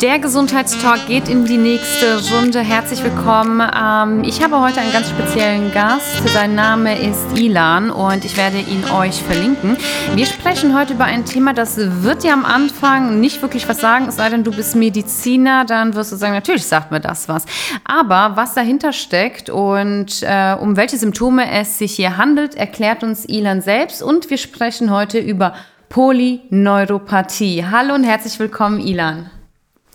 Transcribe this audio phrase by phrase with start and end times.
[0.00, 2.60] Der Gesundheitstalk geht in die nächste Runde.
[2.60, 3.60] Herzlich willkommen.
[3.60, 6.28] Ähm, ich habe heute einen ganz speziellen Gast.
[6.28, 9.76] Sein Name ist Ilan und ich werde ihn euch verlinken.
[10.14, 14.06] Wir sprechen heute über ein Thema, das wird dir am Anfang nicht wirklich was sagen,
[14.06, 17.44] es sei denn, du bist Mediziner, dann wirst du sagen, natürlich sagt mir das was.
[17.84, 23.24] Aber was dahinter steckt und äh, um welche Symptome es sich hier handelt, erklärt uns
[23.24, 25.54] Ilan selbst und wir sprechen heute über
[25.88, 27.64] Polyneuropathie.
[27.68, 29.30] Hallo und herzlich willkommen, Ilan.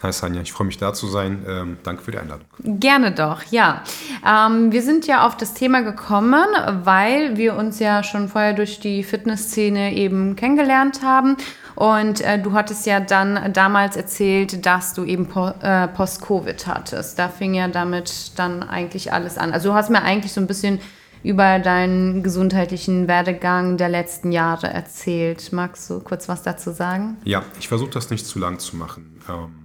[0.04, 1.46] Hi Sanja, ich freue mich da zu sein.
[1.48, 2.46] Ähm, danke für die Einladung.
[2.60, 3.84] Gerne doch, ja.
[4.28, 6.44] Ähm, wir sind ja auf das Thema gekommen,
[6.84, 11.38] weil wir uns ja schon vorher durch die Fitnessszene eben kennengelernt haben.
[11.76, 17.18] Und äh, du hattest ja dann damals erzählt, dass du eben po äh, Post-Covid hattest.
[17.18, 19.54] Da fing ja damit dann eigentlich alles an.
[19.54, 20.82] Also du hast mir eigentlich so ein bisschen
[21.24, 25.54] über deinen gesundheitlichen Werdegang der letzten Jahre erzählt.
[25.54, 27.16] Magst du kurz was dazu sagen?
[27.24, 29.22] Ja, ich versuche das nicht zu lang zu machen.
[29.30, 29.63] Ähm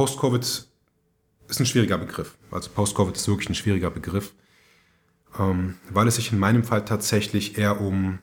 [0.00, 2.38] Post-Covid ist ein schwieriger Begriff.
[2.50, 4.32] Also Post-Covid ist wirklich ein schwieriger Begriff,
[5.38, 8.18] ähm, weil es sich in meinem Fall tatsächlich eher um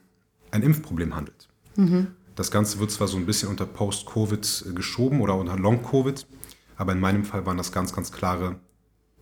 [0.50, 1.48] ein Impfproblem handelt.
[1.76, 2.08] Mhm.
[2.34, 6.26] Das Ganze wird zwar so ein bisschen unter Post-Covid geschoben oder unter Long-Covid,
[6.78, 8.56] aber in meinem Fall waren das ganz, ganz klare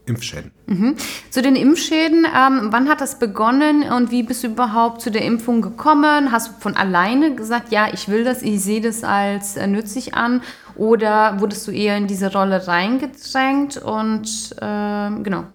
[0.05, 0.51] Impfschäden.
[0.67, 0.95] Mhm.
[1.29, 5.23] Zu den Impfschäden, ähm, wann hat das begonnen und wie bist du überhaupt zu der
[5.23, 6.31] Impfung gekommen?
[6.31, 10.13] Hast du von alleine gesagt, ja, ich will das, ich sehe das als äh, nützlich
[10.13, 10.41] an?
[10.75, 15.45] Oder wurdest du eher in diese Rolle reingedrängt und äh, genau?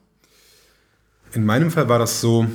[1.33, 2.47] In meinem Fall war das so,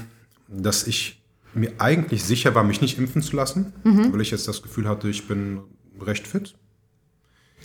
[0.47, 1.21] dass ich
[1.53, 4.11] mir eigentlich sicher war, mich nicht impfen zu lassen, mhm.
[4.11, 5.61] weil ich jetzt das Gefühl hatte, ich bin
[6.01, 6.55] recht fit.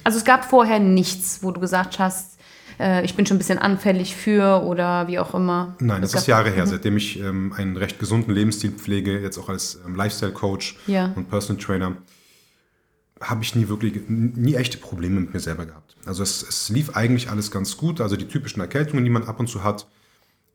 [0.04, 2.38] Also es gab vorher nichts, wo du gesagt hast,
[2.78, 5.74] äh, ich bin schon ein bisschen anfällig für oder wie auch immer.
[5.80, 6.70] Nein, das, das ist Jahre her, mhm.
[6.70, 11.12] seitdem ich ähm, einen recht gesunden Lebensstil pflege, jetzt auch als ähm, Lifestyle-Coach ja.
[11.16, 11.96] und Personal Trainer
[13.20, 15.96] habe ich nie wirklich, nie echte Probleme mit mir selber gehabt.
[16.06, 18.00] Also es, es, lief eigentlich alles ganz gut.
[18.00, 19.86] Also die typischen Erkältungen, die man ab und zu hat,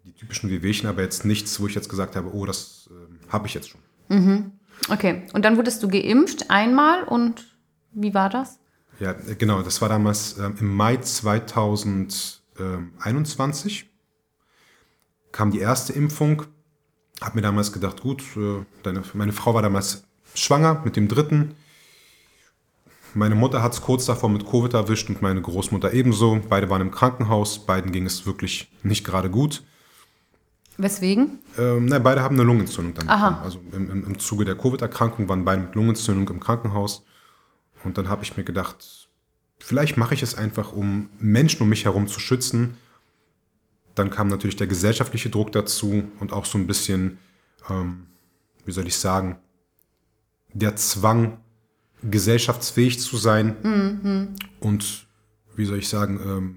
[0.03, 3.47] die typischen Wehwehchen, aber jetzt nichts, wo ich jetzt gesagt habe, oh, das äh, habe
[3.47, 3.81] ich jetzt schon.
[4.09, 4.51] Mhm.
[4.89, 7.55] Okay, und dann wurdest du geimpft einmal und
[7.91, 8.59] wie war das?
[8.99, 13.89] Ja, genau, das war damals äh, im Mai 2021
[15.31, 16.43] kam die erste Impfung.
[17.21, 21.55] Habe mir damals gedacht, gut, äh, deine, meine Frau war damals schwanger mit dem dritten
[23.15, 26.39] meine Mutter hat es kurz davor mit Covid erwischt und meine Großmutter ebenso.
[26.49, 29.63] Beide waren im Krankenhaus, beiden ging es wirklich nicht gerade gut.
[30.77, 31.39] Weswegen?
[31.57, 33.29] Ähm, na, beide haben eine Lungenentzündung dann Aha.
[33.29, 33.45] bekommen.
[33.45, 37.05] Also im, im, im Zuge der Covid-Erkrankung waren beide mit Lungenentzündung im Krankenhaus.
[37.85, 39.07] Und dann habe ich mir gedacht,
[39.59, 42.77] vielleicht mache ich es einfach, um Menschen um mich herum zu schützen.
[43.93, 47.19] Dann kam natürlich der gesellschaftliche Druck dazu und auch so ein bisschen,
[47.69, 48.07] ähm,
[48.65, 49.37] wie soll ich sagen,
[50.53, 51.37] der Zwang,
[52.03, 54.35] gesellschaftsfähig zu sein mhm.
[54.59, 55.07] und,
[55.55, 56.55] wie soll ich sagen, ähm,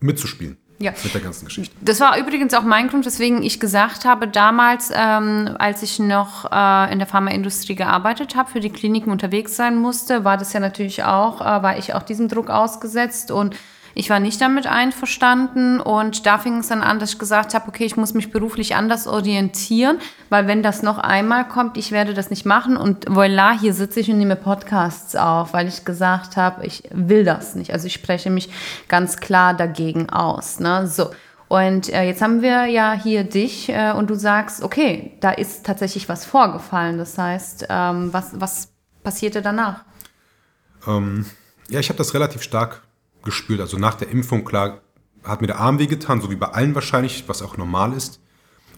[0.00, 0.56] mitzuspielen.
[0.82, 0.92] Ja.
[1.04, 1.76] Mit der ganzen Geschichte.
[1.82, 6.50] Das war übrigens auch mein Grund, weswegen ich gesagt habe, damals, ähm, als ich noch
[6.50, 10.60] äh, in der Pharmaindustrie gearbeitet habe, für die Kliniken unterwegs sein musste, war das ja
[10.60, 13.54] natürlich auch, äh, war ich auch diesem Druck ausgesetzt und
[13.94, 17.68] ich war nicht damit einverstanden und da fing es dann an, dass ich gesagt habe,
[17.68, 22.14] okay, ich muss mich beruflich anders orientieren, weil wenn das noch einmal kommt, ich werde
[22.14, 26.36] das nicht machen und voila, hier sitze ich und nehme Podcasts auf, weil ich gesagt
[26.36, 27.72] habe, ich will das nicht.
[27.72, 28.50] Also ich spreche mich
[28.88, 30.60] ganz klar dagegen aus.
[30.60, 30.86] Ne?
[30.86, 31.10] So.
[31.48, 35.66] Und äh, jetzt haben wir ja hier dich äh, und du sagst, okay, da ist
[35.66, 36.96] tatsächlich was vorgefallen.
[36.96, 38.68] Das heißt, ähm, was, was
[39.02, 39.84] passierte danach?
[40.86, 41.26] Ähm,
[41.68, 42.82] ja, ich habe das relativ stark
[43.24, 43.60] gespürt.
[43.60, 44.80] Also nach der Impfung, klar,
[45.22, 48.20] hat mir der Arm wehgetan, so wie bei allen wahrscheinlich, was auch normal ist.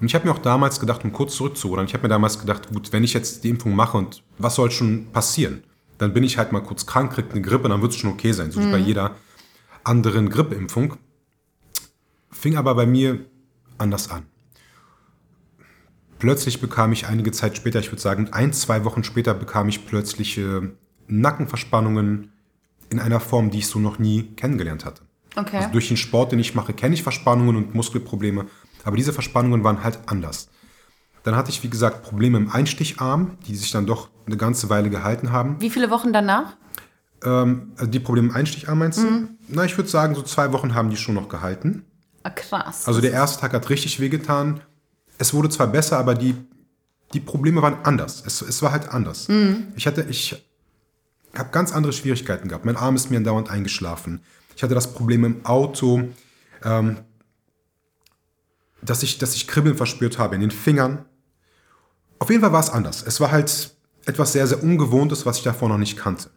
[0.01, 2.69] Und ich habe mir auch damals gedacht, um kurz zurückzurudern, ich habe mir damals gedacht,
[2.73, 5.63] gut, wenn ich jetzt die Impfung mache und was soll schon passieren?
[5.99, 8.33] Dann bin ich halt mal kurz krank, kriege eine Grippe, dann wird es schon okay
[8.33, 8.67] sein, so mhm.
[8.67, 8.87] wie bei mhm.
[8.87, 9.17] jeder
[9.85, 10.97] anderen Grippeimpfung.
[12.31, 13.25] Fing aber bei mir
[13.79, 14.25] anders an.
[16.19, 19.87] Plötzlich bekam ich einige Zeit später, ich würde sagen ein, zwei Wochen später, bekam ich
[19.87, 20.63] plötzlich äh,
[21.07, 22.33] Nackenverspannungen,
[22.93, 25.03] in einer Form, die ich so noch nie kennengelernt hatte.
[25.35, 25.57] Okay.
[25.57, 28.47] Also durch den Sport, den ich mache, kenne ich Verspannungen und Muskelprobleme,
[28.85, 30.49] aber diese Verspannungen waren halt anders.
[31.25, 34.91] Dann hatte ich, wie gesagt, Probleme im Einsticharm, die sich dann doch eine ganze Weile
[34.91, 35.61] gehalten haben.
[35.61, 36.57] Wie viele Wochen danach?
[37.25, 39.07] Ähm, also die Probleme im Einsticharm meinst du?
[39.07, 39.29] Mhm.
[39.49, 41.85] Na, ich würde sagen, so zwei Wochen haben die schon noch gehalten.
[42.25, 42.87] Ah, krass.
[42.87, 44.61] Also der erste Tag hat richtig wehgetan.
[45.19, 46.35] Es wurde zwar besser, aber die,
[47.15, 48.23] die Probleme waren anders.
[48.27, 49.29] Es, es war halt anders.
[49.29, 49.69] Mhm.
[49.77, 50.45] Ich hatte, ich
[51.39, 52.65] habe ganz andere Schwierigkeiten gehabt.
[52.65, 54.21] Mein Arm ist mir dauernd eingeschlafen.
[54.57, 56.09] Ich hatte das Problem im Auto,
[56.63, 56.99] ähm,
[58.83, 61.05] dass, ich, dass ich Kribbeln verspürt habe in den Fingern.
[62.19, 63.03] Auf jeden Fall war es anders.
[63.03, 63.75] Es war halt
[64.05, 66.31] etwas sehr, sehr Ungewohntes, was ich davor noch nicht kannte.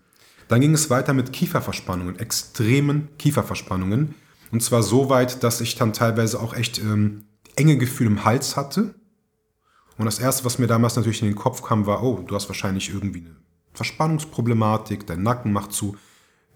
[0.48, 4.16] Dann ging es weiter mit Kieferverspannungen, extremen Kieferverspannungen.
[4.52, 7.26] Und zwar so weit, dass ich dann teilweise auch echt ähm,
[7.56, 8.94] enge Gefühle im Hals hatte.
[9.98, 12.48] Und das Erste, was mir damals natürlich in den Kopf kam, war, oh, du hast
[12.48, 13.36] wahrscheinlich irgendwie eine
[13.76, 15.98] Verspannungsproblematik, dein Nacken macht zu.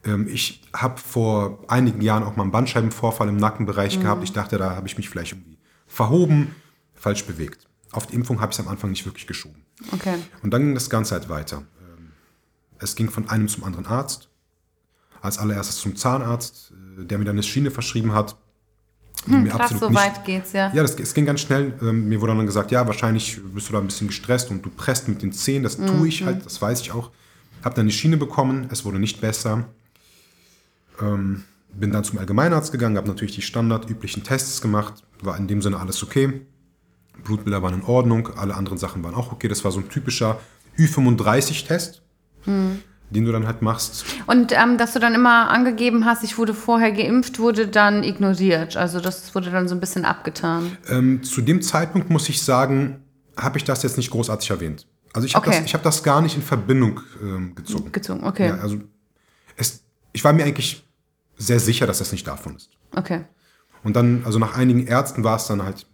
[0.03, 4.01] Ähm, ich habe vor einigen Jahren auch mal einen Bandscheibenvorfall im Nackenbereich mhm.
[4.01, 4.23] gehabt.
[4.23, 5.57] Ich dachte, da habe ich mich vielleicht irgendwie
[5.87, 6.55] verhoben,
[6.93, 7.67] falsch bewegt.
[7.91, 9.63] Auf die Impfung habe ich es am Anfang nicht wirklich geschoben.
[9.91, 10.15] Okay.
[10.43, 11.63] Und dann ging das Ganze halt weiter.
[11.81, 12.11] Ähm,
[12.79, 14.29] es ging von einem zum anderen Arzt.
[15.21, 18.37] Als allererstes zum Zahnarzt, äh, der mir dann eine Schiene verschrieben hat.
[19.25, 20.71] Hm, krass, so nicht, weit geht's, ja.
[20.73, 21.73] Ja, das, es ging ganz schnell.
[21.81, 24.69] Ähm, mir wurde dann gesagt, ja, wahrscheinlich bist du da ein bisschen gestresst und du
[24.69, 25.63] presst mit den Zähnen.
[25.63, 25.87] Das mhm.
[25.87, 27.11] tue ich halt, das weiß ich auch.
[27.63, 29.65] Habe dann die Schiene bekommen, es wurde nicht besser.
[31.01, 31.43] Ähm,
[31.73, 35.03] bin dann zum Allgemeinarzt gegangen, habe natürlich die standardüblichen Tests gemacht.
[35.21, 36.41] War in dem Sinne alles okay.
[37.23, 39.47] Blutbilder waren in Ordnung, alle anderen Sachen waren auch okay.
[39.47, 40.39] Das war so ein typischer
[40.77, 42.01] Ü35-Test,
[42.45, 42.81] hm.
[43.09, 44.05] Den du dann halt machst.
[44.27, 48.77] Und ähm, dass du dann immer angegeben hast, ich wurde vorher geimpft, wurde dann ignoriert.
[48.77, 50.77] Also das wurde dann so ein bisschen abgetan.
[50.89, 53.03] Ähm, zu dem Zeitpunkt muss ich sagen,
[53.37, 54.85] habe ich das jetzt nicht großartig erwähnt.
[55.13, 55.61] Also ich habe okay.
[55.63, 57.91] das, hab das gar nicht in Verbindung ähm, gezogen.
[57.91, 58.49] Gezogen, okay.
[58.49, 58.77] Ja, also
[59.55, 59.83] es,
[60.13, 60.87] ich war mir eigentlich
[61.37, 62.69] sehr sicher, dass das nicht davon ist.
[62.95, 63.25] Okay.
[63.83, 65.87] Und dann, also nach einigen Ärzten war es dann halt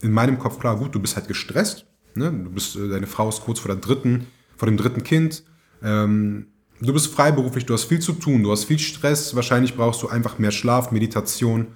[0.00, 1.86] in meinem Kopf klar, gut, du bist halt gestresst.
[2.14, 2.30] Ne?
[2.30, 4.26] Du bist, äh, deine Frau ist kurz vor der dritten,
[4.56, 5.44] vor dem dritten Kind.
[5.82, 6.46] Ähm,
[6.86, 9.34] du bist freiberuflich, du hast viel zu tun, du hast viel Stress.
[9.34, 11.68] Wahrscheinlich brauchst du einfach mehr Schlaf, Meditation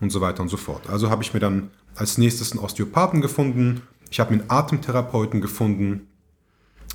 [0.00, 0.88] und so weiter und so fort.
[0.88, 3.82] Also habe ich mir dann als nächstes einen Osteopathen gefunden.
[4.10, 6.08] Ich habe mir einen Atemtherapeuten gefunden,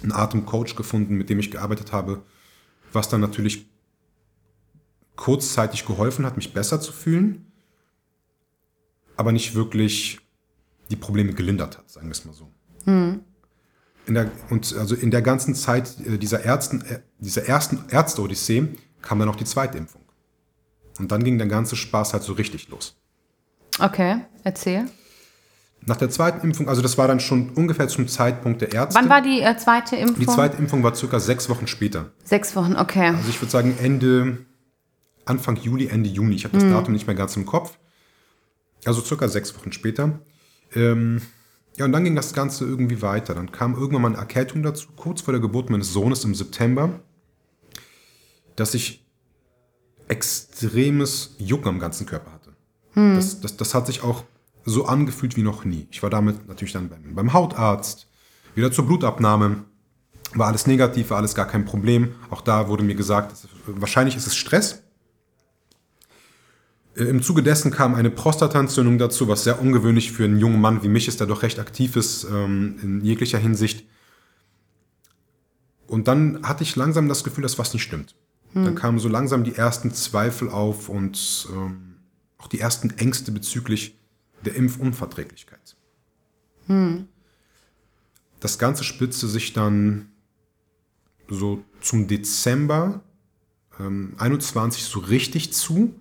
[0.03, 2.21] einen Atemcoach gefunden, mit dem ich gearbeitet habe,
[2.93, 3.65] was dann natürlich
[5.15, 7.51] kurzzeitig geholfen hat, mich besser zu fühlen,
[9.15, 10.19] aber nicht wirklich
[10.91, 12.51] die Probleme gelindert hat, sagen wir es mal so.
[12.85, 13.21] Hm.
[14.07, 18.69] In der, und also in der ganzen Zeit äh, dieser, Ärzten, äh, dieser ersten Ärzte-Odyssee
[19.01, 20.01] kam dann auch die zweite Impfung.
[20.97, 22.95] Und dann ging der ganze Spaß halt so richtig los.
[23.79, 24.85] Okay, erzähl.
[25.85, 28.99] Nach der zweiten Impfung, also das war dann schon ungefähr zum Zeitpunkt der Ärzte.
[28.99, 30.19] Wann war die äh, zweite Impfung?
[30.19, 32.11] Die zweite Impfung war circa sechs Wochen später.
[32.23, 33.09] Sechs Wochen, okay.
[33.09, 34.39] Also ich würde sagen Ende,
[35.25, 36.35] Anfang Juli, Ende Juni.
[36.35, 36.71] Ich habe das hm.
[36.71, 37.77] Datum nicht mehr ganz im Kopf.
[38.85, 40.19] Also circa sechs Wochen später.
[40.73, 41.21] Ähm,
[41.77, 43.35] ja, und dann ging das Ganze irgendwie weiter.
[43.35, 46.99] Dann kam irgendwann mal eine Erkältung dazu, kurz vor der Geburt meines Sohnes im September,
[48.55, 49.05] dass ich
[50.07, 52.53] extremes Jucken am ganzen Körper hatte.
[52.93, 53.15] Hm.
[53.15, 54.23] Das, das, das hat sich auch
[54.65, 55.87] so angefühlt wie noch nie.
[55.91, 58.07] Ich war damit natürlich dann beim, beim Hautarzt,
[58.55, 59.63] wieder zur Blutabnahme.
[60.33, 62.15] War alles negativ, war alles gar kein Problem.
[62.31, 63.35] Auch da wurde mir gesagt,
[63.67, 64.83] wahrscheinlich ist es Stress.
[66.97, 70.83] Äh, Im Zuge dessen kam eine Prostataentzündung dazu, was sehr ungewöhnlich für einen jungen Mann
[70.83, 73.85] wie mich ist, der doch recht aktiv ist ähm, in jeglicher Hinsicht.
[75.85, 78.15] Und dann hatte ich langsam das Gefühl, dass was nicht stimmt.
[78.53, 78.65] Hm.
[78.65, 81.95] Dann kamen so langsam die ersten Zweifel auf und ähm,
[82.37, 83.97] auch die ersten Ängste bezüglich
[84.45, 85.77] der Impfunverträglichkeit.
[86.67, 87.07] Hm.
[88.39, 90.09] Das Ganze spitzte sich dann
[91.29, 93.01] so zum Dezember
[93.79, 95.95] ähm, 21 so richtig zu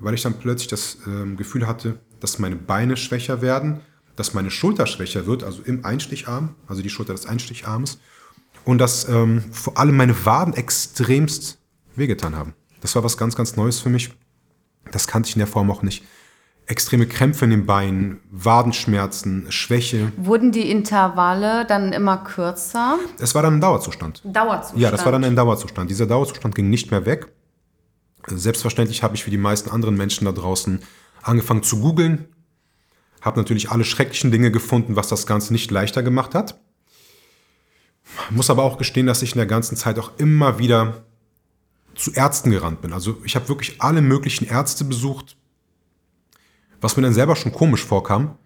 [0.00, 3.80] weil ich dann plötzlich das ähm, Gefühl hatte, dass meine Beine schwächer werden,
[4.16, 7.98] dass meine Schulter schwächer wird, also im Einsticharm, also die Schulter des Einsticharms,
[8.64, 11.58] und dass ähm, vor allem meine Waden extremst
[11.96, 12.54] wehgetan haben.
[12.80, 14.10] Das war was ganz, ganz Neues für mich.
[14.90, 16.04] Das kannte ich in der Form auch nicht.
[16.66, 20.12] Extreme Krämpfe in den Beinen, Wadenschmerzen, Schwäche.
[20.16, 22.98] Wurden die Intervalle dann immer kürzer?
[23.18, 24.22] Es war dann ein Dauerzustand.
[24.24, 24.80] Dauerzustand?
[24.80, 25.90] Ja, das war dann ein Dauerzustand.
[25.90, 27.32] Dieser Dauerzustand ging nicht mehr weg.
[28.38, 30.80] Selbstverständlich habe ich wie die meisten anderen Menschen da draußen
[31.22, 32.28] angefangen zu googeln,
[33.20, 36.58] habe natürlich alle schrecklichen Dinge gefunden, was das Ganze nicht leichter gemacht hat.
[38.30, 41.04] Muss aber auch gestehen, dass ich in der ganzen Zeit auch immer wieder
[41.94, 42.92] zu Ärzten gerannt bin.
[42.92, 45.36] Also ich habe wirklich alle möglichen Ärzte besucht,
[46.80, 48.38] was mir dann selber schon komisch vorkam,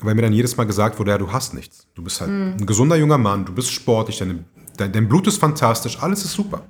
[0.00, 1.86] weil mir dann jedes Mal gesagt wurde, ja, du hast nichts.
[1.94, 2.56] Du bist halt mhm.
[2.60, 4.44] ein gesunder junger Mann, du bist sportlich, deine,
[4.76, 6.62] dein, dein Blut ist fantastisch, alles ist super.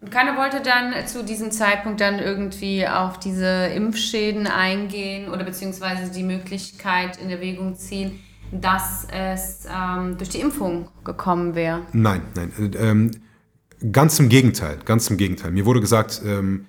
[0.00, 6.12] Und keiner wollte dann zu diesem Zeitpunkt dann irgendwie auf diese Impfschäden eingehen oder beziehungsweise
[6.12, 8.20] die Möglichkeit in Erwägung ziehen,
[8.52, 11.82] dass es ähm, durch die Impfung gekommen wäre.
[11.92, 12.52] Nein, nein.
[12.58, 13.10] Äh, ähm,
[13.92, 15.50] ganz im Gegenteil, ganz im Gegenteil.
[15.50, 16.66] Mir wurde gesagt, ähm,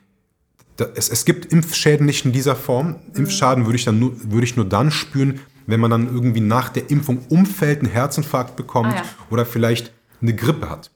[0.77, 2.87] da, es, es gibt Impfschäden nicht in dieser Form.
[2.87, 3.15] Mhm.
[3.15, 6.69] Impfschaden würde ich, dann nur, würde ich nur dann spüren, wenn man dann irgendwie nach
[6.69, 9.03] der Impfung umfällt, einen Herzinfarkt bekommt ah, ja.
[9.29, 10.89] oder vielleicht eine Grippe hat.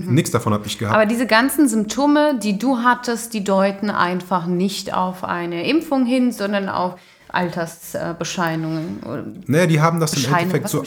[0.00, 0.14] Mhm.
[0.14, 0.94] Nichts davon habe ich gehabt.
[0.94, 6.32] Aber diese ganzen Symptome, die du hattest, die deuten einfach nicht auf eine Impfung hin,
[6.32, 6.96] sondern auf
[7.28, 9.44] Altersbescheinigungen.
[9.46, 10.84] naja, die haben das im Endeffekt so.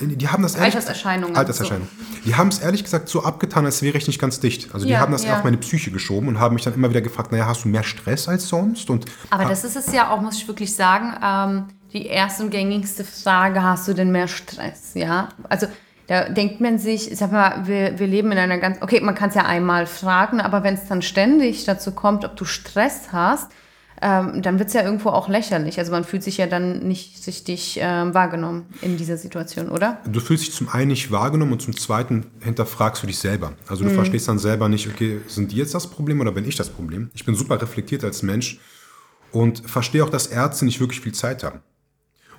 [0.00, 1.36] die haben das ehrlich, Alterserscheinungen.
[1.36, 1.88] Alterserscheinungen.
[1.98, 2.20] So.
[2.24, 4.74] Die haben es ehrlich gesagt so abgetan, als wäre ich nicht ganz dicht.
[4.74, 5.36] Also die ja, haben das ja.
[5.36, 7.84] auf meine Psyche geschoben und haben mich dann immer wieder gefragt, naja, hast du mehr
[7.84, 8.90] Stress als sonst?
[8.90, 12.50] Und Aber das ist es ja auch, muss ich wirklich sagen, ähm, die erste und
[12.50, 14.94] gängigste Frage, hast du denn mehr Stress?
[14.94, 15.68] Ja, also
[16.06, 19.30] da denkt man sich, sag mal, wir, wir leben in einer ganz, okay, man kann
[19.30, 23.50] es ja einmal fragen, aber wenn es dann ständig dazu kommt, ob du Stress hast,
[24.02, 25.78] ähm, dann wird es ja irgendwo auch lächerlich.
[25.78, 29.98] Also man fühlt sich ja dann nicht richtig ähm, wahrgenommen in dieser Situation, oder?
[30.06, 33.54] Du fühlst dich zum einen nicht wahrgenommen und zum zweiten hinterfragst du dich selber.
[33.66, 33.94] Also du mhm.
[33.94, 37.10] verstehst dann selber nicht, okay, sind die jetzt das Problem oder bin ich das Problem?
[37.14, 38.58] Ich bin super reflektiert als Mensch
[39.32, 41.60] und verstehe auch, dass Ärzte nicht wirklich viel Zeit haben.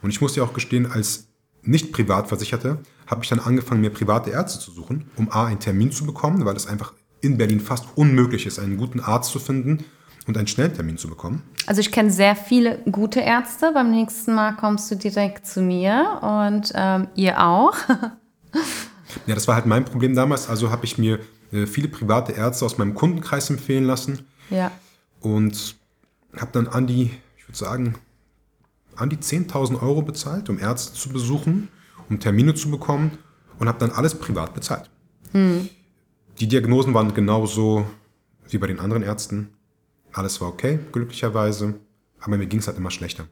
[0.01, 1.29] Und ich muss dir auch gestehen, als
[1.65, 5.91] nicht Privatversicherte habe ich dann angefangen, mir private Ärzte zu suchen, um A, einen Termin
[5.91, 9.83] zu bekommen, weil es einfach in Berlin fast unmöglich ist, einen guten Arzt zu finden
[10.27, 11.43] und einen Schnelltermin zu bekommen.
[11.67, 13.71] Also ich kenne sehr viele gute Ärzte.
[13.73, 17.75] Beim nächsten Mal kommst du direkt zu mir und ähm, ihr auch.
[19.27, 20.49] ja, das war halt mein Problem damals.
[20.49, 21.19] Also habe ich mir
[21.51, 24.25] äh, viele private Ärzte aus meinem Kundenkreis empfehlen lassen.
[24.49, 24.71] Ja.
[25.21, 25.75] Und
[26.35, 27.95] habe dann an die, ich würde sagen,
[28.95, 31.69] an die 10.000 Euro bezahlt, um Ärzte zu besuchen,
[32.09, 33.17] um Termine zu bekommen
[33.59, 34.89] und habe dann alles privat bezahlt.
[35.31, 35.69] Hm.
[36.39, 37.85] Die Diagnosen waren genauso
[38.49, 39.49] wie bei den anderen Ärzten.
[40.13, 41.75] Alles war okay, glücklicherweise,
[42.19, 43.25] aber mir ging es halt immer schlechter.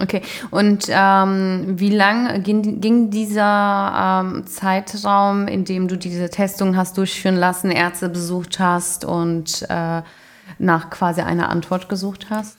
[0.00, 6.76] Okay, und ähm, wie lang ging, ging dieser ähm, Zeitraum, in dem du diese Testung
[6.76, 10.02] hast durchführen lassen, Ärzte besucht hast und äh,
[10.58, 12.56] nach quasi einer Antwort gesucht hast?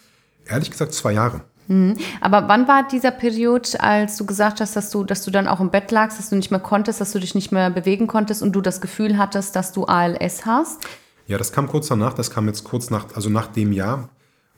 [0.48, 1.42] Ehrlich gesagt zwei Jahre.
[1.70, 1.98] Mhm.
[2.20, 5.60] Aber wann war dieser Period, als du gesagt hast, dass du, dass du dann auch
[5.60, 8.42] im Bett lagst, dass du nicht mehr konntest, dass du dich nicht mehr bewegen konntest
[8.42, 10.82] und du das Gefühl hattest, dass du ALS hast?
[11.28, 14.10] Ja, das kam kurz danach, das kam jetzt kurz nach, also nach dem Jahr,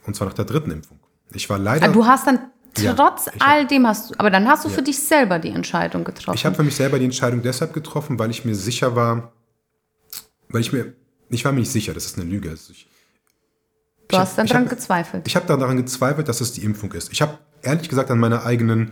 [0.08, 1.00] und zwar nach der dritten Impfung.
[1.34, 1.86] Ich war leider.
[1.86, 2.40] Ah, du hast dann
[2.74, 4.76] trotz ja, all dem hast du, aber dann hast du ja.
[4.76, 6.38] für dich selber die Entscheidung getroffen.
[6.38, 9.34] Ich habe für mich selber die Entscheidung deshalb getroffen, weil ich mir sicher war,
[10.48, 10.94] weil ich mir,
[11.30, 12.50] ich war mir nicht sicher, das ist eine Lüge.
[12.50, 12.88] Also ich,
[14.12, 15.28] Du hast dann daran gezweifelt.
[15.28, 17.12] Ich habe daran gezweifelt, dass es die Impfung ist.
[17.12, 18.92] Ich habe ehrlich gesagt an meiner eigenen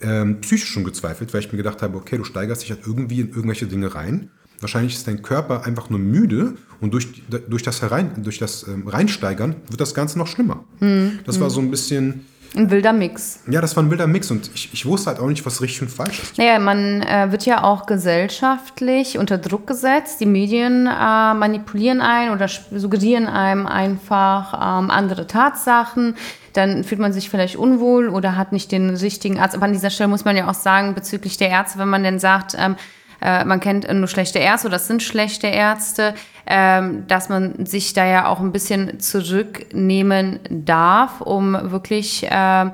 [0.00, 3.20] ähm, Psyche schon gezweifelt, weil ich mir gedacht habe, okay, du steigerst dich halt irgendwie
[3.20, 4.30] in irgendwelche Dinge rein.
[4.60, 8.86] Wahrscheinlich ist dein Körper einfach nur müde und durch, durch das, Herein, durch das ähm,
[8.86, 10.64] Reinsteigern wird das Ganze noch schlimmer.
[10.78, 11.42] Hm, das hm.
[11.42, 13.40] war so ein bisschen ein wilder Mix.
[13.48, 15.82] Ja, das war ein wilder Mix und ich, ich wusste halt auch nicht, was richtig
[15.82, 16.38] und falsch ist.
[16.38, 20.20] Naja, man äh, wird ja auch gesellschaftlich unter Druck gesetzt.
[20.20, 26.14] Die Medien äh, manipulieren einen oder suggerieren einem einfach ähm, andere Tatsachen.
[26.52, 29.54] Dann fühlt man sich vielleicht unwohl oder hat nicht den richtigen Arzt.
[29.54, 32.18] Aber an dieser Stelle muss man ja auch sagen, bezüglich der Ärzte, wenn man denn
[32.18, 32.76] sagt, ähm,
[33.22, 36.14] äh, man kennt nur schlechte Ärzte oder das sind schlechte Ärzte,
[36.46, 42.70] ähm, dass man sich da ja auch ein bisschen zurücknehmen darf, um wirklich äh,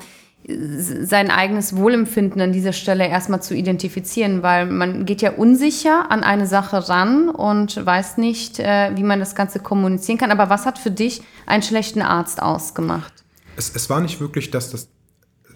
[0.49, 6.25] sein eigenes Wohlempfinden an dieser Stelle erstmal zu identifizieren, weil man geht ja unsicher an
[6.25, 10.31] eine Sache ran und weiß nicht, äh, wie man das Ganze kommunizieren kann.
[10.31, 13.13] Aber was hat für dich einen schlechten Arzt ausgemacht?
[13.57, 14.89] Es, es war nicht wirklich, dass das,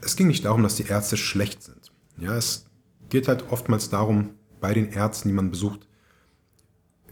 [0.04, 1.90] es ging nicht darum, dass die Ärzte schlecht sind.
[2.18, 2.66] Ja, es
[3.08, 5.86] geht halt oftmals darum, bei den Ärzten, die man besucht,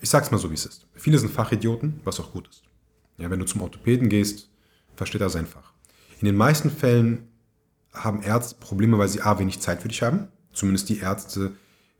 [0.00, 0.87] ich sag's mal so, wie es ist.
[0.95, 2.62] Viele sind Fachidioten, was auch gut ist.
[3.19, 4.49] Ja, wenn du zum Orthopäden gehst,
[4.97, 5.75] versteht er sein Fach.
[6.21, 7.28] In den meisten Fällen
[7.92, 10.28] haben Ärzte Probleme, weil sie A, wenig Zeit für dich haben.
[10.52, 11.52] Zumindest die Ärzte,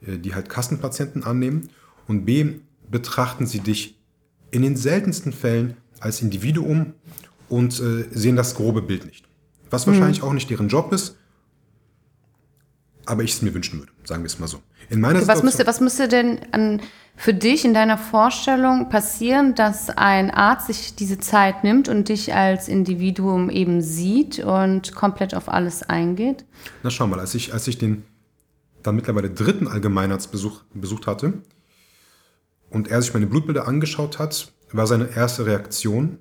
[0.07, 1.69] äh, die halt Kassenpatienten annehmen.
[2.07, 3.99] Und B, betrachten sie dich
[4.50, 6.95] in den seltensten Fällen als Individuum
[7.49, 9.26] und äh, sehen das grobe Bild nicht.
[9.69, 10.28] Was wahrscheinlich mhm.
[10.28, 11.16] auch nicht deren Job ist,
[13.04, 14.62] aber ich es mir wünschen würde, sagen wir es mal so.
[14.90, 16.82] In meiner was, müsste, was müsste denn an,
[17.16, 22.35] für dich in deiner Vorstellung passieren, dass ein Arzt sich diese Zeit nimmt und dich
[22.35, 26.44] als Individuum eben sieht und komplett auf alles eingeht?
[26.82, 28.04] Na schau mal, als ich, als ich den
[28.82, 31.35] dann mittlerweile dritten Allgemeinarzt besuch, besucht hatte
[32.70, 36.18] und er sich meine Blutbilder angeschaut hat, war seine erste Reaktion,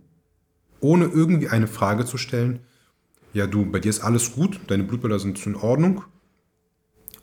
[0.80, 2.60] ohne irgendwie eine Frage zu stellen,
[3.34, 6.04] ja du, bei dir ist alles gut, deine Blutbilder sind in Ordnung,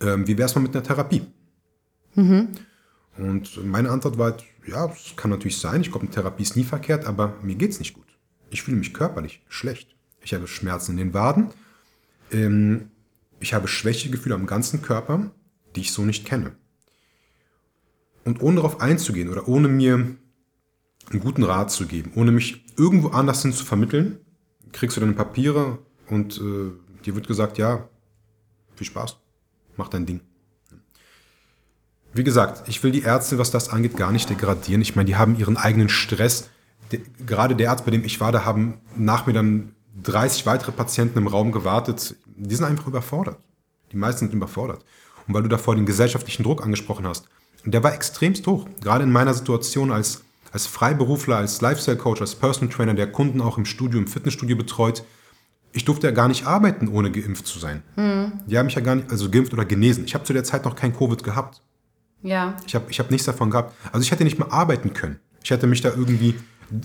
[0.00, 1.22] ähm, wie wäre es mal mit einer Therapie?
[2.14, 2.48] Mhm.
[3.18, 6.56] Und meine Antwort war halt, ja, es kann natürlich sein, ich glaube, eine Therapie ist
[6.56, 8.04] nie verkehrt, aber mir geht es nicht gut.
[8.50, 9.96] Ich fühle mich körperlich schlecht.
[10.20, 11.50] Ich habe Schmerzen in den Waden.
[12.30, 12.90] Ähm,
[13.40, 15.30] ich habe Schwächegefühle am ganzen Körper,
[15.74, 16.52] die ich so nicht kenne.
[18.24, 23.08] Und ohne darauf einzugehen oder ohne mir einen guten Rat zu geben, ohne mich irgendwo
[23.08, 24.18] anders hin zu vermitteln,
[24.72, 26.72] kriegst du deine Papiere und äh,
[27.04, 27.88] dir wird gesagt, ja,
[28.74, 29.16] viel Spaß
[29.78, 30.20] mach dein Ding.
[32.12, 34.80] Wie gesagt, ich will die Ärzte, was das angeht, gar nicht degradieren.
[34.80, 36.48] Ich meine, die haben ihren eigenen Stress.
[37.26, 41.18] gerade der Arzt, bei dem ich war, da haben nach mir dann 30 weitere Patienten
[41.18, 42.16] im Raum gewartet.
[42.26, 43.38] Die sind einfach überfordert.
[43.92, 44.84] Die meisten sind überfordert.
[45.26, 47.28] Und weil du davor den gesellschaftlichen Druck angesprochen hast,
[47.64, 48.66] der war extremst hoch.
[48.80, 53.58] Gerade in meiner Situation als, als Freiberufler, als Lifestyle-Coach, als Personal Trainer, der Kunden auch
[53.58, 55.04] im Studio, im Fitnessstudio betreut,
[55.76, 57.82] ich durfte ja gar nicht arbeiten, ohne geimpft zu sein.
[57.96, 58.32] Mhm.
[58.46, 60.04] Die haben mich ja gar nicht, also geimpft oder genesen.
[60.04, 61.60] Ich habe zu der Zeit noch kein Covid gehabt.
[62.22, 62.54] Ja.
[62.66, 63.74] Ich habe ich hab nichts davon gehabt.
[63.92, 65.20] Also ich hätte nicht mehr arbeiten können.
[65.44, 66.34] Ich hätte mich da irgendwie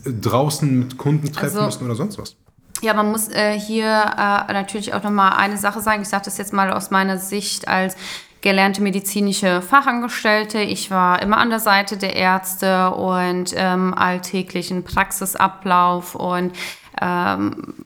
[0.06, 2.36] draußen mit Kunden treffen also, müssen oder sonst was.
[2.82, 6.02] Ja, man muss äh, hier äh, natürlich auch nochmal eine Sache sagen.
[6.02, 7.96] Ich sage das jetzt mal aus meiner Sicht als
[8.42, 10.60] gelernte medizinische Fachangestellte.
[10.60, 16.52] Ich war immer an der Seite der Ärzte und ähm, alltäglichen Praxisablauf und
[17.00, 17.86] ähm,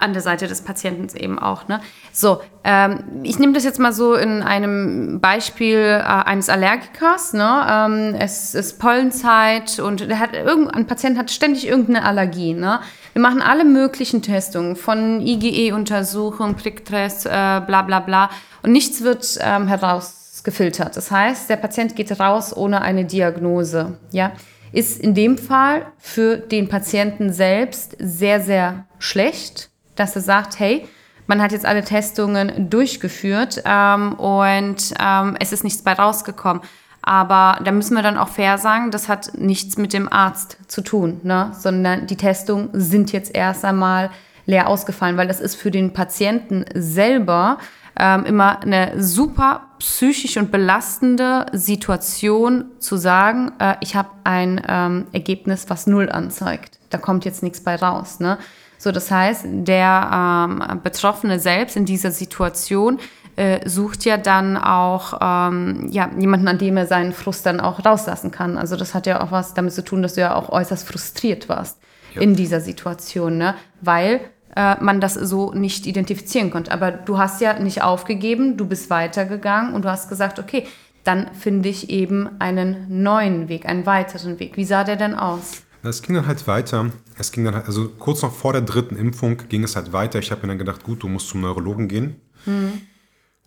[0.00, 1.68] an der Seite des Patienten eben auch.
[1.68, 1.80] Ne?
[2.12, 7.32] So, ähm, ich nehme das jetzt mal so in einem Beispiel äh, eines Allergikers.
[7.32, 7.66] Ne?
[7.68, 12.54] Ähm, es ist Pollenzeit und der hat irgend, ein Patient hat ständig irgendeine Allergie.
[12.54, 12.80] Ne?
[13.12, 18.30] Wir machen alle möglichen Testungen, von IgE-Untersuchung, Pricktest, äh, bla bla bla.
[18.62, 20.96] Und nichts wird ähm, herausgefiltert.
[20.96, 23.98] Das heißt, der Patient geht raus ohne eine Diagnose.
[24.12, 24.32] Ja?
[24.72, 29.69] Ist in dem Fall für den Patienten selbst sehr, sehr schlecht
[30.00, 30.88] dass er sagt, hey,
[31.26, 36.62] man hat jetzt alle Testungen durchgeführt ähm, und ähm, es ist nichts bei rausgekommen.
[37.02, 40.82] Aber da müssen wir dann auch fair sagen, das hat nichts mit dem Arzt zu
[40.82, 41.52] tun, ne?
[41.58, 44.10] sondern die Testungen sind jetzt erst einmal
[44.46, 47.58] leer ausgefallen, weil das ist für den Patienten selber
[47.98, 55.06] ähm, immer eine super psychisch und belastende Situation zu sagen, äh, ich habe ein ähm,
[55.12, 56.78] Ergebnis, was null anzeigt.
[56.90, 58.20] Da kommt jetzt nichts bei raus.
[58.20, 58.36] Ne?
[58.80, 62.98] So, das heißt, der ähm, Betroffene selbst in dieser Situation
[63.36, 67.84] äh, sucht ja dann auch ähm, ja, jemanden, an dem er seinen Frust dann auch
[67.84, 68.56] rauslassen kann.
[68.56, 71.50] Also das hat ja auch was damit zu tun, dass du ja auch äußerst frustriert
[71.50, 71.78] warst
[72.14, 72.22] ja.
[72.22, 73.54] in dieser Situation, ne?
[73.82, 74.22] weil
[74.56, 76.72] äh, man das so nicht identifizieren konnte.
[76.72, 80.66] Aber du hast ja nicht aufgegeben, du bist weitergegangen und du hast gesagt, okay,
[81.04, 84.56] dann finde ich eben einen neuen Weg, einen weiteren Weg.
[84.56, 85.64] Wie sah der denn aus?
[85.82, 86.90] Es ging dann halt weiter.
[87.20, 90.18] Es ging dann halt, also kurz noch vor der dritten Impfung ging es halt weiter.
[90.18, 92.16] Ich habe mir dann gedacht, gut, du musst zum Neurologen gehen.
[92.46, 92.80] Mhm.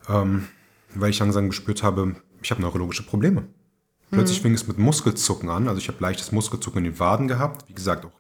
[0.07, 0.47] Ähm,
[0.93, 3.47] weil ich langsam gespürt habe, ich habe neurologische Probleme.
[4.11, 4.43] Plötzlich mhm.
[4.43, 5.67] fing es mit Muskelzucken an.
[5.67, 7.67] Also ich habe leichtes Muskelzucken in den Waden gehabt.
[7.67, 8.11] Wie gesagt, auch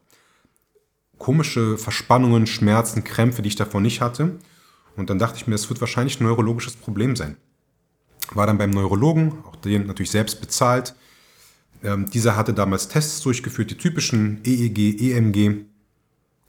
[1.19, 4.39] komische Verspannungen, Schmerzen, Krämpfe, die ich davor nicht hatte.
[4.95, 7.37] Und dann dachte ich mir, es wird wahrscheinlich ein neurologisches Problem sein.
[8.31, 10.95] War dann beim Neurologen, auch den natürlich selbst bezahlt.
[11.83, 15.65] Ähm, dieser hatte damals Tests durchgeführt, die typischen EEG, EMG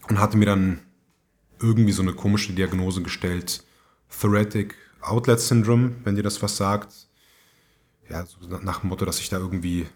[0.09, 0.81] und hatte mir dann
[1.61, 3.65] irgendwie so eine komische Diagnose gestellt.
[4.09, 7.09] Thoracic Outlet Syndrome, wenn dir das was sagt.
[8.09, 9.87] Ja, so nach dem Motto, dass ich da irgendwie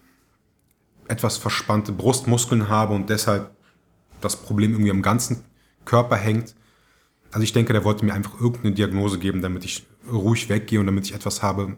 [1.07, 3.51] etwas verspannte Brustmuskeln habe und deshalb
[4.21, 5.43] das Problem irgendwie am ganzen
[5.85, 6.55] Körper hängt.
[7.31, 10.85] Also ich denke, der wollte mir einfach irgendeine Diagnose geben, damit ich ruhig weggehe und
[10.85, 11.77] damit ich etwas habe,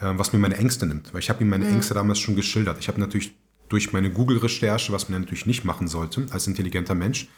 [0.00, 1.12] was mir meine Ängste nimmt.
[1.12, 1.74] Weil ich habe ihm meine mhm.
[1.74, 2.78] Ängste damals schon geschildert.
[2.78, 3.34] Ich habe natürlich
[3.68, 7.28] durch meine Google-Recherche, was man natürlich nicht machen sollte als intelligenter Mensch,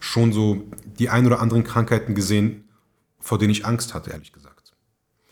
[0.00, 0.66] schon so
[0.98, 2.68] die ein oder anderen Krankheiten gesehen,
[3.20, 4.74] vor denen ich Angst hatte, ehrlich gesagt.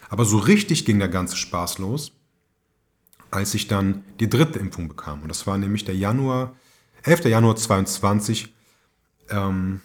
[0.09, 2.13] Aber so richtig ging der ganze Spaß los,
[3.31, 5.23] als ich dann die dritte Impfung bekam.
[5.23, 6.55] Und das war nämlich der Januar,
[7.03, 7.27] 11.
[7.27, 8.53] Januar 22,
[9.31, 9.81] ähm,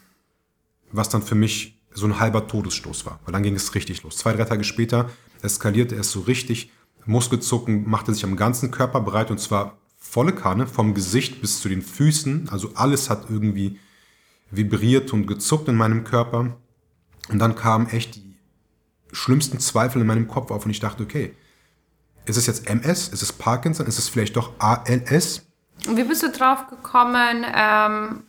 [0.92, 3.20] was dann für mich so ein halber Todesstoß war.
[3.26, 4.18] Weil dann ging es richtig los.
[4.18, 5.10] Zwei, drei Tage später
[5.42, 6.72] eskalierte es so richtig.
[7.06, 11.70] Muskelzucken machte sich am ganzen Körper breit und zwar volle Kanne, vom Gesicht bis zu
[11.70, 12.50] den Füßen.
[12.50, 13.80] Also alles hat irgendwie
[14.52, 16.56] vibriert und gezuckt in meinem Körper.
[17.30, 18.38] Und dann kamen echt die
[19.12, 21.36] schlimmsten Zweifel in meinem Kopf auf und ich dachte, okay,
[22.26, 23.10] ist es jetzt MS?
[23.10, 23.86] Ist es Parkinson?
[23.88, 25.46] Ist es vielleicht doch ALS?
[25.88, 28.24] Wie bist du drauf gekommen, ähm,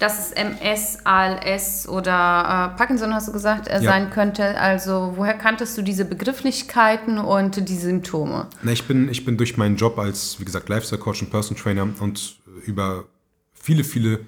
[0.00, 3.82] dass es MS, ALS oder äh, Parkinson, hast du gesagt, äh, ja.
[3.82, 4.58] sein könnte.
[4.58, 8.48] Also woher kanntest du diese Begrifflichkeiten und die Symptome?
[8.62, 11.56] Na, ich, bin, ich bin durch meinen Job als, wie gesagt, Lifestyle Coach und Person
[11.56, 13.04] Trainer und über
[13.52, 14.20] viele, viele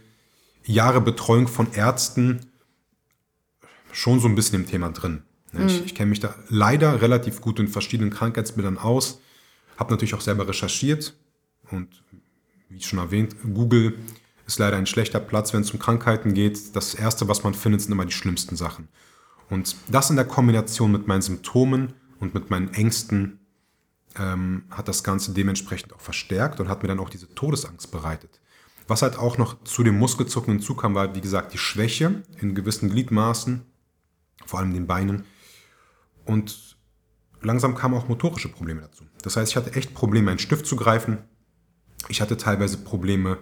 [0.64, 2.40] Jahre Betreuung von Ärzten
[3.92, 5.22] schon so ein bisschen im Thema drin.
[5.52, 5.66] Mhm.
[5.68, 9.20] Ich, ich kenne mich da leider relativ gut in verschiedenen Krankheitsbildern aus,
[9.78, 11.14] habe natürlich auch selber recherchiert
[11.70, 11.88] und
[12.68, 13.94] wie schon erwähnt, Google
[14.52, 16.76] ist leider ein schlechter Platz, wenn es um Krankheiten geht.
[16.76, 18.88] Das Erste, was man findet, sind immer die schlimmsten Sachen.
[19.48, 23.40] Und das in der Kombination mit meinen Symptomen und mit meinen Ängsten
[24.16, 28.40] ähm, hat das Ganze dementsprechend auch verstärkt und hat mir dann auch diese Todesangst bereitet.
[28.88, 32.90] Was halt auch noch zu dem Muskelzucken hinzukam, war, wie gesagt, die Schwäche in gewissen
[32.90, 33.62] Gliedmaßen,
[34.44, 35.24] vor allem den Beinen.
[36.26, 36.76] Und
[37.40, 39.04] langsam kamen auch motorische Probleme dazu.
[39.22, 41.18] Das heißt, ich hatte echt Probleme, einen Stift zu greifen.
[42.08, 43.38] Ich hatte teilweise Probleme,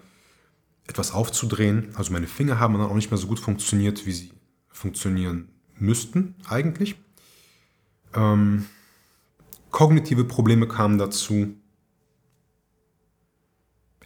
[0.86, 1.92] etwas aufzudrehen.
[1.94, 4.32] Also meine Finger haben dann auch nicht mehr so gut funktioniert, wie sie
[4.68, 6.96] funktionieren müssten eigentlich.
[8.14, 8.66] Ähm,
[9.70, 11.54] kognitive Probleme kamen dazu.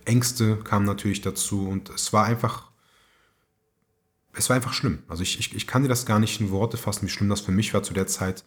[0.05, 2.71] Ängste kamen natürlich dazu und es war einfach,
[4.35, 5.03] es war einfach schlimm.
[5.09, 7.41] Also ich, ich, ich kann dir das gar nicht in Worte fassen, wie schlimm das
[7.41, 8.45] für mich war zu der Zeit.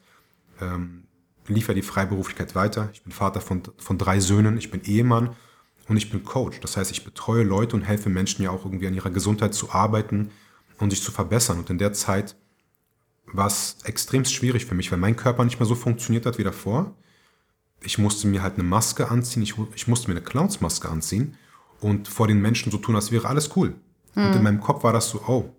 [0.62, 1.08] Ähm,
[1.48, 2.90] lief ja die Freiberuflichkeit weiter.
[2.94, 5.36] Ich bin Vater von, von drei Söhnen, ich bin Ehemann
[5.88, 6.60] und ich bin Coach.
[6.60, 9.71] Das heißt, ich betreue Leute und helfe Menschen ja auch irgendwie an ihrer Gesundheit zu
[9.71, 10.32] arbeiten
[10.80, 11.60] und sich zu verbessern.
[11.60, 12.36] Und in der Zeit
[13.26, 16.43] war es extrem schwierig für mich, weil mein Körper nicht mehr so funktioniert hat wie
[16.43, 16.95] davor.
[17.82, 21.36] Ich musste mir halt eine Maske anziehen, ich, ich musste mir eine Clownsmaske anziehen
[21.80, 23.76] und vor den Menschen so tun, als wäre alles cool.
[24.15, 24.23] Mhm.
[24.23, 24.43] Und in hm.
[24.43, 25.54] meinem Kopf war das so, oh,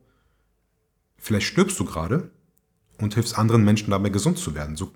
[1.17, 2.31] vielleicht stirbst du gerade
[2.99, 4.77] und hilfst anderen Menschen dabei gesund zu werden.
[4.77, 4.93] So,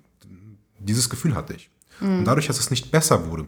[0.79, 1.69] dieses Gefühl hatte ich.
[2.01, 2.19] Mhm.
[2.19, 3.47] Und dadurch, dass es nicht besser wurde,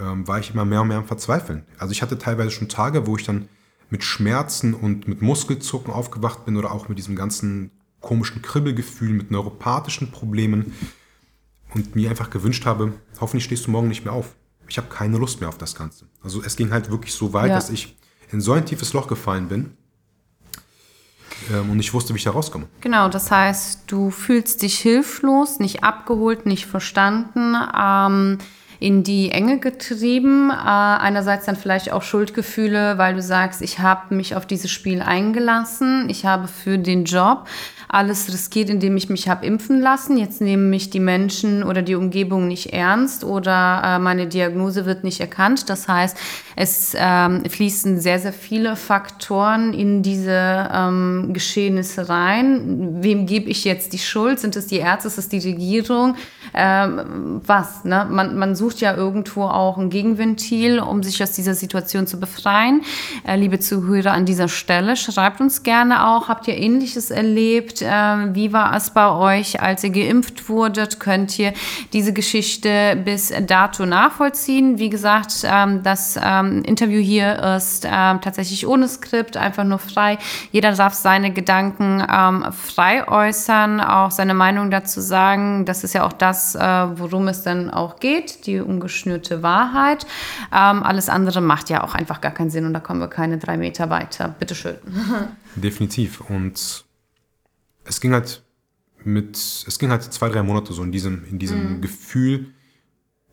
[0.00, 1.64] ähm, war ich immer mehr und mehr am Verzweifeln.
[1.78, 3.48] Also ich hatte teilweise schon Tage, wo ich dann
[3.90, 9.30] mit Schmerzen und mit Muskelzucken aufgewacht bin oder auch mit diesem ganzen komischen Kribbelgefühl, mit
[9.30, 10.72] neuropathischen Problemen
[11.74, 14.34] und mir einfach gewünscht habe, hoffentlich stehst du morgen nicht mehr auf.
[14.68, 16.06] Ich habe keine Lust mehr auf das Ganze.
[16.22, 17.54] Also es ging halt wirklich so weit, ja.
[17.54, 17.96] dass ich
[18.30, 19.76] in so ein tiefes Loch gefallen bin
[21.52, 22.66] ähm, und ich wusste, wie ich da rauskomme.
[22.80, 27.54] Genau, das heißt, du fühlst dich hilflos, nicht abgeholt, nicht verstanden.
[27.78, 28.38] Ähm,
[28.82, 30.50] in die Enge getrieben.
[30.50, 35.00] Äh, einerseits dann vielleicht auch Schuldgefühle, weil du sagst, ich habe mich auf dieses Spiel
[35.00, 37.46] eingelassen, ich habe für den Job
[37.92, 40.16] alles riskiert, indem ich mich habe impfen lassen.
[40.16, 45.04] Jetzt nehmen mich die Menschen oder die Umgebung nicht ernst oder äh, meine Diagnose wird
[45.04, 45.68] nicht erkannt.
[45.68, 46.16] Das heißt,
[46.56, 53.02] es ähm, fließen sehr, sehr viele Faktoren in diese ähm, Geschehnisse rein.
[53.02, 54.40] Wem gebe ich jetzt die Schuld?
[54.40, 55.08] Sind es die Ärzte?
[55.08, 56.16] Ist es die Regierung?
[56.54, 57.84] Ähm, was?
[57.84, 58.06] Ne?
[58.08, 62.80] Man, man sucht ja irgendwo auch ein Gegenventil, um sich aus dieser Situation zu befreien.
[63.26, 67.81] Äh, liebe Zuhörer an dieser Stelle, schreibt uns gerne auch, habt ihr Ähnliches erlebt?
[67.82, 71.00] Äh, wie war es bei euch, als ihr geimpft wurdet?
[71.00, 71.52] Könnt ihr
[71.92, 74.78] diese Geschichte bis dato nachvollziehen?
[74.78, 80.18] Wie gesagt, ähm, das ähm, Interview hier ist ähm, tatsächlich ohne Skript, einfach nur frei.
[80.50, 85.64] Jeder darf seine Gedanken ähm, frei äußern, auch seine Meinung dazu sagen.
[85.64, 90.06] Das ist ja auch das, äh, worum es dann auch geht, die ungeschnürte Wahrheit.
[90.52, 93.38] Ähm, alles andere macht ja auch einfach gar keinen Sinn und da kommen wir keine
[93.38, 94.34] drei Meter weiter.
[94.38, 94.76] Bitteschön.
[95.56, 96.20] Definitiv.
[96.20, 96.84] Und
[97.84, 98.42] es ging halt
[99.04, 101.80] mit, es ging halt zwei, drei Monate so in diesem, in diesem mhm.
[101.80, 102.46] Gefühl,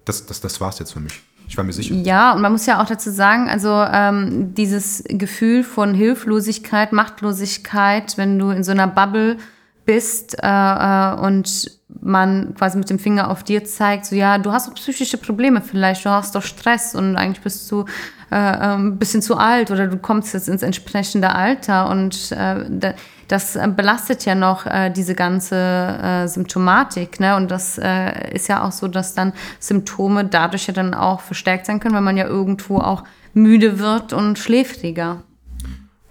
[0.06, 1.22] das, das, das war es jetzt für mich.
[1.48, 1.96] Ich war mir sicher.
[1.96, 8.18] Ja, und man muss ja auch dazu sagen, also ähm, dieses Gefühl von Hilflosigkeit, Machtlosigkeit,
[8.18, 9.38] wenn du in so einer Bubble
[9.86, 14.52] bist äh, äh, und man quasi mit dem Finger auf dir zeigt, so ja, du
[14.52, 17.86] hast doch psychische Probleme vielleicht, du hast doch Stress und eigentlich bist du
[18.30, 22.94] äh, ein ähm, bisschen zu alt oder du kommst jetzt ins entsprechende Alter und äh,
[23.30, 27.20] das belastet ja noch äh, diese ganze äh, Symptomatik.
[27.20, 27.36] Ne?
[27.36, 31.68] Und das äh, ist ja auch so, dass dann Symptome dadurch ja dann auch verstärkt
[31.68, 35.24] sein können, weil man ja irgendwo auch müde wird und schläfriger.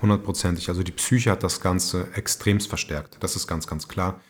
[0.01, 0.69] Hundertprozentig.
[0.69, 3.17] Also die Psyche hat das Ganze extremst verstärkt.
[3.21, 4.21] Das ist ganz, ganz klar.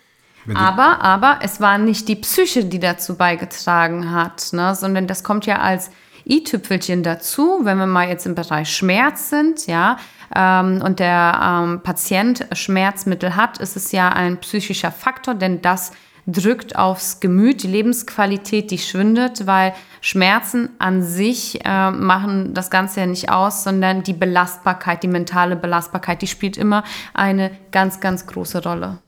[0.55, 4.75] Aber, aber es war nicht die Psyche, die dazu beigetragen hat, ne?
[4.75, 5.91] sondern das kommt ja als
[6.27, 9.99] i-Tüpfelchen dazu, wenn wir mal jetzt im Bereich Schmerz sind, ja,
[10.35, 15.93] ähm, und der ähm, Patient Schmerzmittel hat, ist es ja ein psychischer Faktor, denn das
[16.29, 23.01] drückt aufs Gemüt, die Lebensqualität, die schwindet, weil Schmerzen an sich äh, machen das Ganze
[23.01, 28.27] ja nicht aus, sondern die Belastbarkeit, die mentale Belastbarkeit, die spielt immer eine ganz, ganz
[28.27, 28.99] große Rolle.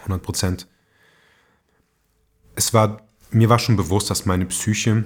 [0.00, 0.66] 100 Prozent.
[2.56, 5.04] Es war, mir war schon bewusst, dass meine Psyche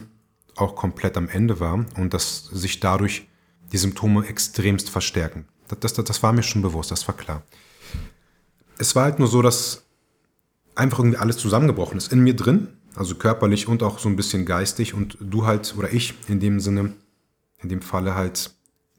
[0.56, 3.28] auch komplett am Ende war und dass sich dadurch
[3.72, 5.46] die Symptome extremst verstärken.
[5.68, 7.42] Das, das, das war mir schon bewusst, das war klar.
[8.78, 9.84] Es war halt nur so, dass
[10.74, 14.46] einfach irgendwie alles zusammengebrochen ist in mir drin, also körperlich und auch so ein bisschen
[14.46, 16.94] geistig und du halt oder ich in dem Sinne,
[17.62, 18.54] in dem Falle halt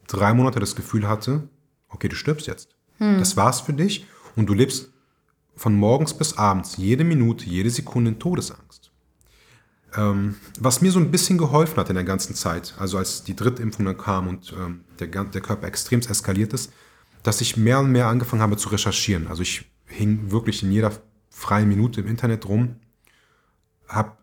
[0.08, 1.48] drei Monate das Gefühl hatte,
[1.90, 2.76] okay, du stirbst jetzt.
[2.98, 3.20] Hm.
[3.20, 4.90] Das war's für dich und du lebst
[5.56, 8.85] von morgens bis abends jede Minute, jede Sekunde in Todesangst.
[9.98, 13.36] Ähm, was mir so ein bisschen geholfen hat in der ganzen Zeit, also als die
[13.36, 16.72] Drittimpfung dann kam und ähm, der, der Körper extrem eskaliert ist,
[17.24, 19.28] dass ich mehr und mehr angefangen habe zu recherchieren.
[19.28, 20.92] Also ich hing wirklich in jeder
[21.30, 22.76] freien Minute im Internet rum,
[23.88, 24.14] habe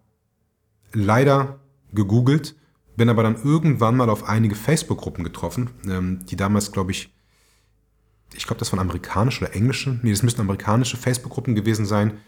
[0.93, 1.61] leider
[1.93, 2.55] gegoogelt,
[2.97, 7.15] bin aber dann irgendwann mal auf einige Facebook-Gruppen getroffen, ähm, die damals, glaube ich,
[8.35, 12.19] ich glaube, das waren amerikanische oder englische, nee, das müssten amerikanische Facebook-Gruppen gewesen sein,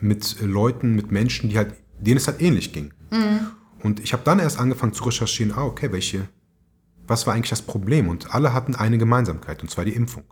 [0.00, 2.92] mit Leuten, mit Menschen, die halt denen es halt ähnlich ging.
[3.10, 3.48] Mhm.
[3.82, 6.28] Und ich habe dann erst angefangen zu recherchieren, ah, okay, welche,
[7.06, 8.08] was war eigentlich das Problem?
[8.08, 10.24] Und alle hatten eine Gemeinsamkeit, und zwar die Impfung.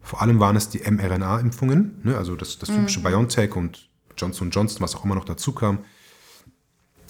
[0.00, 3.04] Vor allem waren es die mRNA-Impfungen, ne, also das, das typische mhm.
[3.04, 5.80] BioNTech und Johnson Johnson, was auch immer noch dazu kam.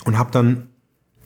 [0.04, 0.70] und habe dann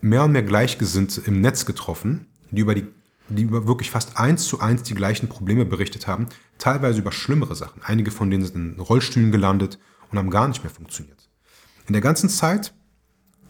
[0.00, 2.86] mehr und mehr Gleichgesinnte im Netz getroffen, die über die
[3.28, 6.26] die über wirklich fast eins zu eins die gleichen Probleme berichtet haben,
[6.58, 7.82] teilweise über schlimmere Sachen.
[7.82, 9.78] Einige von denen sind in Rollstühlen gelandet
[10.10, 11.21] und haben gar nicht mehr funktioniert.
[11.86, 12.72] In der ganzen Zeit,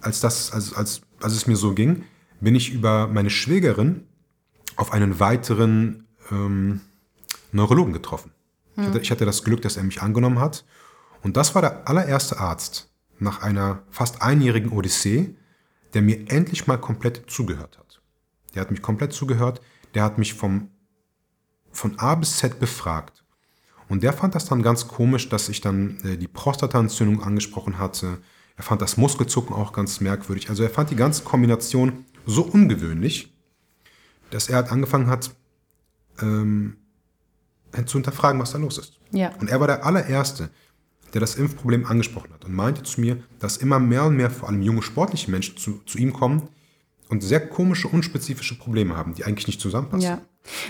[0.00, 2.04] als, das, als, als, als es mir so ging,
[2.40, 4.06] bin ich über meine Schwägerin
[4.76, 6.80] auf einen weiteren ähm,
[7.52, 8.32] Neurologen getroffen.
[8.74, 8.82] Hm.
[8.84, 10.64] Ich, hatte, ich hatte das Glück, dass er mich angenommen hat.
[11.22, 15.36] Und das war der allererste Arzt nach einer fast einjährigen Odyssee,
[15.94, 18.00] der mir endlich mal komplett zugehört hat.
[18.54, 19.60] Der hat mich komplett zugehört,
[19.94, 20.70] der hat mich vom,
[21.70, 23.21] von A bis Z befragt.
[23.92, 28.16] Und der fand das dann ganz komisch, dass ich dann äh, die Prostataentzündung angesprochen hatte.
[28.56, 30.48] Er fand das Muskelzucken auch ganz merkwürdig.
[30.48, 33.36] Also er fand die ganze Kombination so ungewöhnlich,
[34.30, 35.32] dass er halt angefangen hat,
[36.22, 36.78] ähm,
[37.84, 38.98] zu hinterfragen, was da los ist.
[39.10, 39.34] Ja.
[39.38, 40.48] Und er war der allererste,
[41.12, 44.48] der das Impfproblem angesprochen hat und meinte zu mir, dass immer mehr und mehr vor
[44.48, 46.48] allem junge sportliche Menschen zu, zu ihm kommen,
[47.12, 50.00] und sehr komische, unspezifische Probleme haben, die eigentlich nicht zusammenpassen.
[50.00, 50.22] Ja.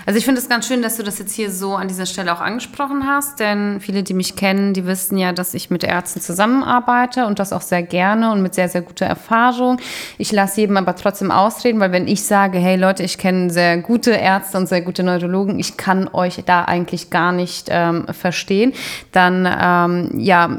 [0.05, 2.33] Also ich finde es ganz schön, dass du das jetzt hier so an dieser Stelle
[2.33, 6.21] auch angesprochen hast, denn viele, die mich kennen, die wissen ja, dass ich mit Ärzten
[6.21, 9.79] zusammenarbeite und das auch sehr gerne und mit sehr, sehr guter Erfahrung.
[10.19, 13.77] Ich lasse jedem aber trotzdem ausreden, weil wenn ich sage, hey Leute, ich kenne sehr
[13.77, 18.73] gute Ärzte und sehr gute Neurologen, ich kann euch da eigentlich gar nicht ähm, verstehen,
[19.11, 20.55] dann ähm, ja,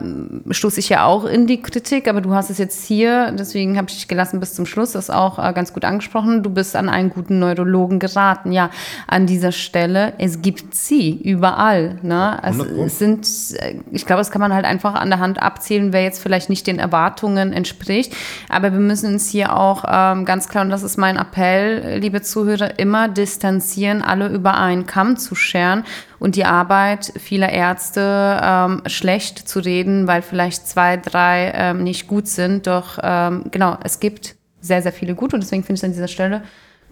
[0.50, 3.88] stoße ich ja auch in die Kritik, aber du hast es jetzt hier, deswegen habe
[3.88, 6.88] ich dich gelassen bis zum Schluss, das auch äh, ganz gut angesprochen, du bist an
[6.88, 8.50] einen guten Neurologen geraten.
[8.50, 8.70] Ja,
[9.06, 10.14] an dieser Stelle.
[10.18, 11.98] Es gibt sie überall.
[12.02, 12.42] Ne?
[12.42, 13.26] Also es sind,
[13.58, 16.48] äh, ich glaube, das kann man halt einfach an der Hand abzählen, wer jetzt vielleicht
[16.48, 18.14] nicht den Erwartungen entspricht.
[18.48, 22.22] Aber wir müssen uns hier auch ähm, ganz klar, und das ist mein Appell, liebe
[22.22, 25.84] Zuhörer, immer distanzieren, alle über einen Kamm zu scheren
[26.18, 32.06] und die Arbeit vieler Ärzte ähm, schlecht zu reden, weil vielleicht zwei, drei ähm, nicht
[32.06, 32.66] gut sind.
[32.66, 36.08] Doch ähm, genau, es gibt sehr, sehr viele gut und deswegen finde ich an dieser
[36.08, 36.42] Stelle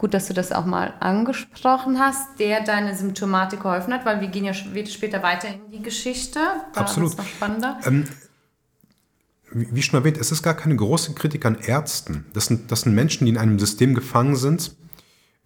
[0.02, 4.26] Gut, dass du das auch mal angesprochen hast, der deine Symptomatik geholfen hat, weil wir
[4.26, 6.40] gehen ja später weiter in die Geschichte.
[6.74, 7.16] Da Absolut.
[7.16, 7.78] Noch spannender.
[7.84, 8.08] Ähm,
[9.52, 12.26] wie schon erwähnt, es ist gar keine große Kritik an Ärzten.
[12.32, 14.74] Das sind, das sind Menschen, die in einem System gefangen sind,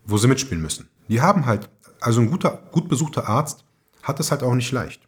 [0.06, 0.88] wo sie mitspielen müssen.
[1.10, 1.68] Die haben halt,
[2.00, 3.62] also ein guter, gut besuchter Arzt
[4.02, 5.06] hat es halt auch nicht leicht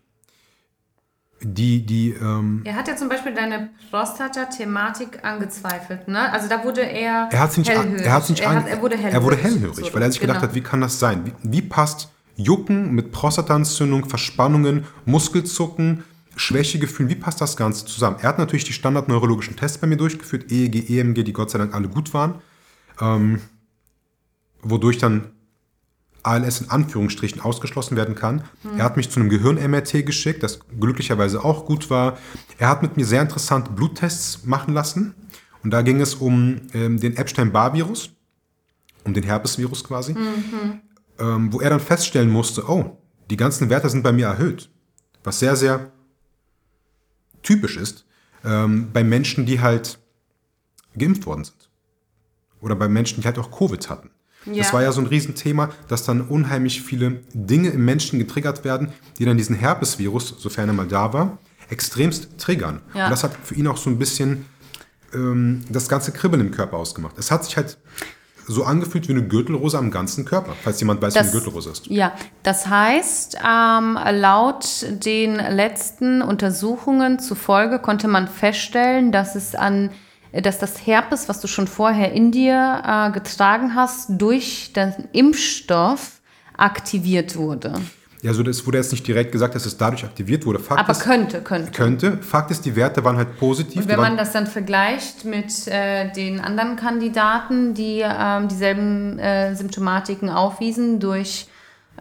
[1.41, 2.11] die, die.
[2.11, 6.33] Ähm, er hat ja zum Beispiel deine Prostata-Thematik angezweifelt, ne?
[6.33, 7.29] Also da wurde er.
[7.31, 8.05] Er hat nicht, hellhörig.
[8.05, 9.15] Er, hat nicht er, hat, er wurde hellhörig.
[9.15, 10.35] Er wurde hellhörig, so, weil er sich genau.
[10.35, 11.27] gedacht hat, wie kann das sein?
[11.27, 16.05] Wie, wie passt Jucken mit Prostataentzündung, Verspannungen, Muskelzucken,
[16.37, 18.17] Schwächegefühlen, wie passt das Ganze zusammen?
[18.21, 21.75] Er hat natürlich die standardneurologischen Tests bei mir durchgeführt, EEG, EMG, die Gott sei Dank
[21.75, 22.37] alle gut waren,
[23.01, 23.41] ähm,
[24.63, 25.33] wodurch dann
[26.29, 28.45] ALS in Anführungsstrichen ausgeschlossen werden kann.
[28.63, 28.79] Mhm.
[28.79, 32.19] Er hat mich zu einem Gehirn-MRT geschickt, das glücklicherweise auch gut war.
[32.59, 35.15] Er hat mit mir sehr interessante Bluttests machen lassen.
[35.65, 38.11] Und da ging es um ähm, den Epstein-Barr-Virus,
[39.05, 40.81] um den Herpesvirus quasi, mhm.
[41.19, 42.97] ähm, wo er dann feststellen musste, oh,
[43.31, 44.71] die ganzen Werte sind bei mir erhöht.
[45.25, 45.91] Was sehr, sehr
[47.43, 48.07] typisch ist
[48.45, 49.99] ähm, bei Menschen, die halt
[50.97, 51.71] geimpft worden sind.
[52.61, 54.11] Oder bei Menschen, die halt auch Covid hatten.
[54.53, 54.63] Ja.
[54.63, 58.93] Das war ja so ein Riesenthema, dass dann unheimlich viele Dinge im Menschen getriggert werden,
[59.19, 61.39] die dann diesen Herpesvirus, sofern er mal da war,
[61.71, 62.81] extremst triggern.
[62.95, 63.05] Ja.
[63.05, 64.47] Und das hat für ihn auch so ein bisschen
[65.15, 67.19] ähm, das ganze Kribbeln im Körper ausgemacht.
[67.19, 67.79] Es hat sich halt
[68.47, 71.71] so angefühlt wie eine Gürtelrose am ganzen Körper, falls jemand weiß, das, wie eine Gürtelrose
[71.71, 71.87] ist.
[71.89, 79.91] Ja, das heißt, ähm, laut den letzten Untersuchungen zufolge konnte man feststellen, dass es an
[80.33, 86.21] dass das Herpes, was du schon vorher in dir äh, getragen hast, durch den Impfstoff
[86.57, 87.75] aktiviert wurde.
[88.23, 90.59] Ja, also das wurde jetzt nicht direkt gesagt, dass es dadurch aktiviert wurde.
[90.59, 91.71] Fakt Aber ist, könnte, könnte.
[91.71, 92.19] Könnte.
[92.19, 93.83] Fakt ist, die Werte waren halt positiv.
[93.83, 99.55] Und wenn man das dann vergleicht mit äh, den anderen Kandidaten, die äh, dieselben äh,
[99.55, 101.47] Symptomatiken aufwiesen, durch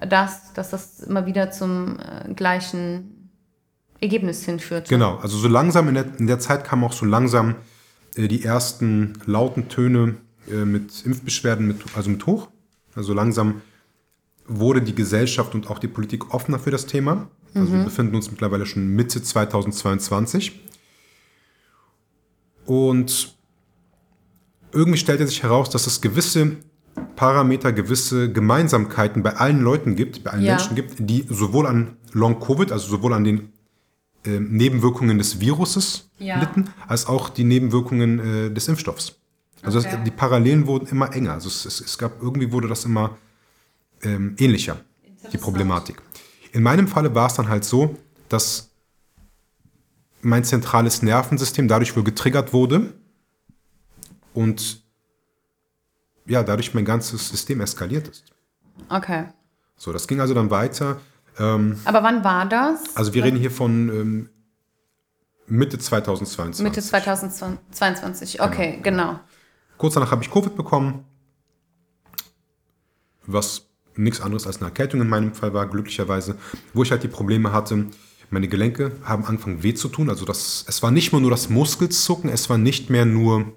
[0.10, 3.30] das, dass das immer wieder zum äh, gleichen
[4.02, 4.90] Ergebnis hinführt.
[4.90, 7.56] Genau, also so langsam in der, in der Zeit kam auch so langsam äh,
[8.18, 10.16] die ersten lauten Töne
[10.52, 12.50] äh, mit Impfbeschwerden, mit, also mit hoch.
[12.96, 13.62] Also langsam
[14.48, 17.30] wurde die Gesellschaft und auch die Politik offener für das Thema.
[17.54, 17.78] Also mhm.
[17.78, 20.60] wir befinden uns mittlerweile schon Mitte 2022.
[22.66, 23.36] Und
[24.72, 26.58] irgendwie stellte sich heraus, dass es gewisse
[27.16, 30.56] Parameter, gewisse Gemeinsamkeiten bei allen Leuten gibt, bei allen ja.
[30.56, 33.54] Menschen gibt, die sowohl an Long-Covid, also sowohl an den
[34.26, 36.40] äh, Nebenwirkungen des Viruses ja.
[36.40, 39.16] litten, als auch die Nebenwirkungen äh, des Impfstoffs.
[39.62, 39.90] Also okay.
[39.92, 41.34] das, die Parallelen wurden immer enger.
[41.34, 43.18] Also es, es, es gab irgendwie wurde das immer
[44.04, 44.80] ähm, ähnlicher,
[45.32, 46.02] die Problematik.
[46.52, 47.98] In meinem Falle war es dann halt so,
[48.30, 48.72] dass
[50.22, 52.94] mein zentrales Nervensystem dadurch wohl getriggert wurde
[54.34, 54.84] und
[56.26, 58.26] ja, dadurch mein ganzes System eskaliert ist.
[58.90, 59.26] Okay.
[59.78, 61.00] So, das ging also dann weiter.
[61.40, 62.96] Ähm, Aber wann war das?
[62.96, 64.30] also wir reden hier von ähm,
[65.48, 66.64] Mitte 2022.
[66.64, 68.42] Mitte 2022.
[68.42, 69.20] Okay, genau.
[69.78, 71.06] Kurz danach habe ich Covid bekommen,
[73.26, 76.38] was nichts anderes als eine Erkältung in meinem Fall war, glücklicherweise,
[76.74, 77.86] wo ich halt die Probleme hatte.
[78.30, 80.10] Meine Gelenke haben angefangen weh zu tun.
[80.10, 83.54] Also das, es war nicht mehr nur das Muskelzucken, es war nicht mehr nur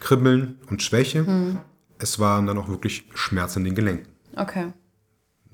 [0.00, 1.58] Kribbeln und Schwäche.
[1.98, 4.12] Es waren dann auch wirklich Schmerzen in den Gelenken.
[4.36, 4.72] Okay.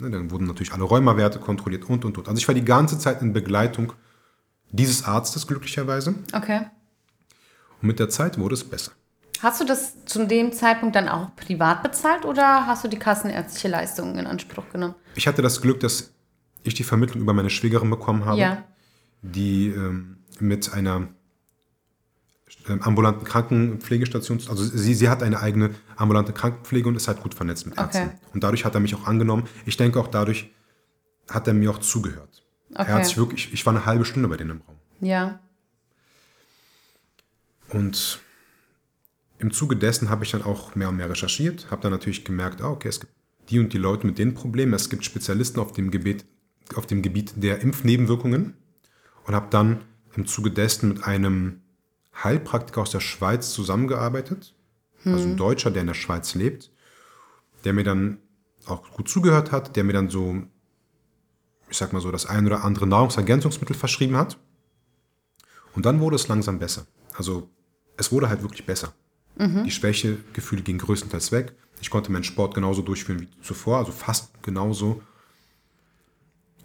[0.01, 2.29] Ne, Dann wurden natürlich alle Rheumawerte kontrolliert und, und, und.
[2.29, 3.93] Also ich war die ganze Zeit in Begleitung
[4.71, 6.15] dieses Arztes glücklicherweise.
[6.33, 6.61] Okay.
[7.81, 8.93] Und mit der Zeit wurde es besser.
[9.43, 13.69] Hast du das zu dem Zeitpunkt dann auch privat bezahlt oder hast du die kassenärztliche
[13.69, 14.95] Leistungen in Anspruch genommen?
[15.15, 16.13] Ich hatte das Glück, dass
[16.63, 18.65] ich die Vermittlung über meine Schwägerin bekommen habe, Ja.
[19.23, 21.09] die ähm, mit einer
[22.81, 27.67] ambulanten Krankenpflegestation, also sie, sie hat eine eigene ambulante Krankenpflege und ist halt gut vernetzt
[27.67, 28.09] mit Ärzten.
[28.09, 28.17] Okay.
[28.33, 29.45] Und dadurch hat er mich auch angenommen.
[29.67, 30.51] Ich denke auch dadurch
[31.29, 32.43] hat er mir auch zugehört.
[32.73, 32.89] Okay.
[32.89, 34.77] Er hat sich wirklich, ich war eine halbe Stunde bei denen im Raum.
[35.01, 35.41] Ja.
[37.69, 38.21] Und
[39.39, 42.61] im Zuge dessen habe ich dann auch mehr und mehr recherchiert, habe dann natürlich gemerkt,
[42.61, 43.13] ah, okay, es gibt
[43.49, 46.25] die und die Leute mit den Problemen, es gibt Spezialisten auf dem Gebiet,
[46.75, 48.55] auf dem Gebiet der Impfnebenwirkungen
[49.27, 49.81] und habe dann
[50.15, 51.63] im Zuge dessen mit einem
[52.14, 54.55] Heilpraktiker aus der Schweiz zusammengearbeitet,
[55.05, 56.70] also ein Deutscher, der in der Schweiz lebt,
[57.64, 58.18] der mir dann
[58.66, 60.42] auch gut zugehört hat, der mir dann so,
[61.70, 64.38] ich sag mal so, das ein oder andere Nahrungsergänzungsmittel verschrieben hat.
[65.75, 66.87] Und dann wurde es langsam besser.
[67.14, 67.49] Also
[67.96, 68.92] es wurde halt wirklich besser.
[69.64, 71.55] Die Schwächegefühle gingen größtenteils weg.
[71.81, 75.01] Ich konnte meinen Sport genauso durchführen wie zuvor, also fast genauso.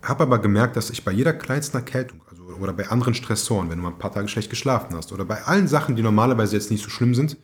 [0.02, 2.22] Habe aber gemerkt, dass ich bei jeder kleinsten Erkältung
[2.60, 5.44] oder bei anderen Stressoren, wenn du mal ein paar Tage schlecht geschlafen hast oder bei
[5.44, 7.38] allen Sachen, die normalerweise jetzt nicht so schlimm sind,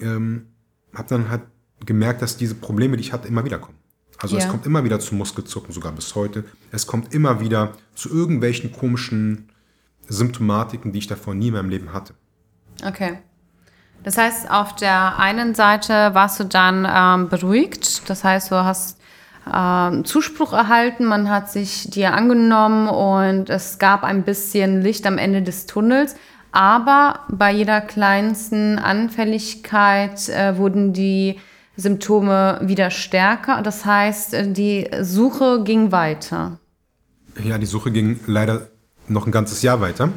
[0.00, 0.46] ähm,
[0.94, 1.42] habe dann halt
[1.84, 3.78] gemerkt, dass diese Probleme, die ich hatte, immer wieder kommen.
[4.18, 4.50] Also es Ja.
[4.50, 6.44] kommt immer wieder zu Muskelzucken, sogar bis heute.
[6.70, 9.50] Es kommt immer wieder zu irgendwelchen komischen
[10.08, 12.14] Symptomatiken, die ich davor nie in meinem Leben hatte.
[12.84, 13.18] Okay.
[14.02, 18.08] Das heißt, auf der einen Seite warst du dann ähm, beruhigt.
[18.08, 18.98] Das heißt, du hast
[19.52, 25.18] ähm, Zuspruch erhalten, man hat sich dir angenommen und es gab ein bisschen Licht am
[25.18, 26.14] Ende des Tunnels.
[26.52, 31.40] Aber bei jeder kleinsten Anfälligkeit äh, wurden die
[31.76, 33.60] Symptome wieder stärker.
[33.62, 36.58] Das heißt, äh, die Suche ging weiter.
[37.42, 38.68] Ja, die Suche ging leider
[39.08, 40.10] noch ein ganzes Jahr weiter.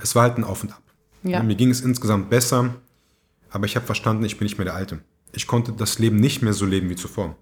[0.00, 0.82] Es war halt ein Auf und Ab.
[1.22, 1.42] Ja.
[1.42, 2.74] Mir ging es insgesamt besser,
[3.50, 5.00] aber ich habe verstanden, ich bin nicht mehr der Alte.
[5.32, 7.36] Ich konnte das Leben nicht mehr so leben wie zuvor.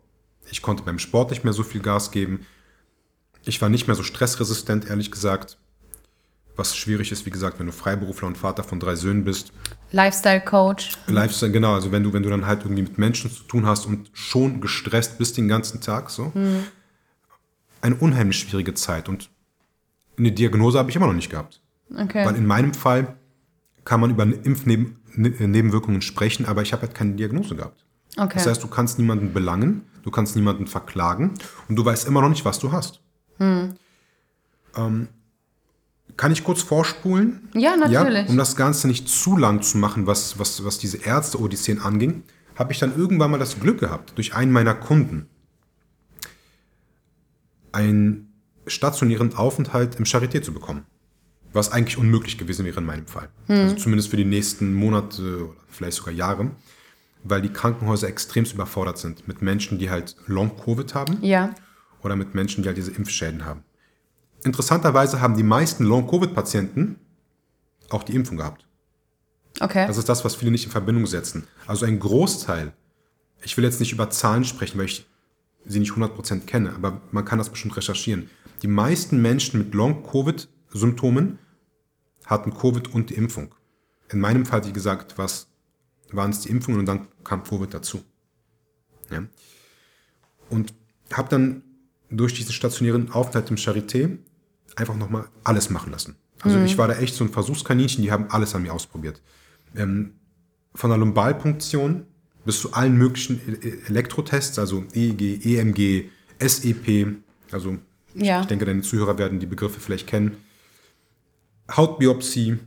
[0.51, 2.47] Ich konnte beim Sport nicht mehr so viel Gas geben.
[3.45, 5.59] Ich war nicht mehr so stressresistent, ehrlich gesagt.
[6.57, 9.53] Was schwierig ist, wie gesagt, wenn du Freiberufler und Vater von drei Söhnen bist.
[9.93, 10.93] Lifestyle Coach.
[11.07, 13.87] Lifestyle, genau, also wenn du, wenn du dann halt irgendwie mit Menschen zu tun hast
[13.87, 16.33] und schon gestresst bist den ganzen Tag, so.
[17.83, 19.29] Eine unheimlich schwierige Zeit und
[20.19, 21.61] eine Diagnose habe ich immer noch nicht gehabt.
[21.95, 22.25] Okay.
[22.25, 23.17] Weil in meinem Fall
[23.85, 27.85] kann man über Impfnebenwirkungen sprechen, aber ich habe halt keine Diagnose gehabt.
[28.17, 28.33] okay.
[28.35, 31.35] Das heißt, du kannst niemanden belangen, du kannst niemanden verklagen
[31.69, 33.01] und du weißt immer noch nicht, was du hast.
[34.77, 35.09] Ähm,
[36.17, 37.49] kann ich kurz vorspulen?
[37.55, 38.25] ja, natürlich.
[38.25, 42.23] Ja, um das Ganze nicht zu lang zu machen, was, was, was diese Ärzte-Odysseen anging,
[42.55, 45.29] habe ich dann irgendwann mal das Glück gehabt, durch einen meiner Kunden
[47.73, 48.33] einen
[48.69, 50.87] stationären Aufenthalt im Charité zu bekommen.
[51.53, 53.29] Was eigentlich unmöglich gewesen wäre in meinem Fall.
[53.49, 56.53] Also zumindest für die nächsten Monate oder vielleicht sogar Jahre,
[57.29, 61.55] weil die Krankenhäuser extremst überfordert sind mit Menschen, die halt Long-Covid haben ja.
[62.03, 63.65] oder mit Menschen, die halt diese Impfschäden haben.
[64.45, 66.97] Interessanterweise haben die meisten Long-Covid-Patienten
[67.91, 68.67] auch die Impfung gehabt.
[69.61, 69.87] Okay.
[69.87, 71.47] Das ist das, was viele nicht in Verbindung setzen.
[71.67, 72.73] Also ein Großteil,
[73.43, 75.07] ich will jetzt nicht über Zahlen sprechen, weil ich
[75.65, 78.31] sie nicht 100% kenne, aber man kann das bestimmt recherchieren.
[78.63, 81.39] Die meisten Menschen mit Long-Covid-Symptomen
[82.25, 83.55] hatten Covid und die Impfung.
[84.11, 85.49] In meinem Fall, wie gesagt, was
[86.13, 88.03] waren es die Impfungen und dann kam Covid dazu.
[89.11, 89.25] Ja.
[90.49, 90.73] Und
[91.13, 91.63] habe dann
[92.11, 94.19] durch diesen stationären Aufenthalt im Charité
[94.77, 96.17] einfach nochmal alles machen lassen.
[96.41, 99.21] Also ich war da echt so ein Versuchskaninchen, die haben alles an mir ausprobiert.
[99.75, 100.13] Ähm,
[100.75, 102.05] von der Lumbalpunktion
[102.45, 107.17] bis zu allen möglichen E- E- Elektrotests, also EEG, EMG, SEP,
[107.51, 107.79] also
[108.15, 108.43] Ja.
[108.43, 110.37] ich denke, deine Zuhörer werden die Begriffe vielleicht kennen.
[111.71, 112.59] Hautbiopsie,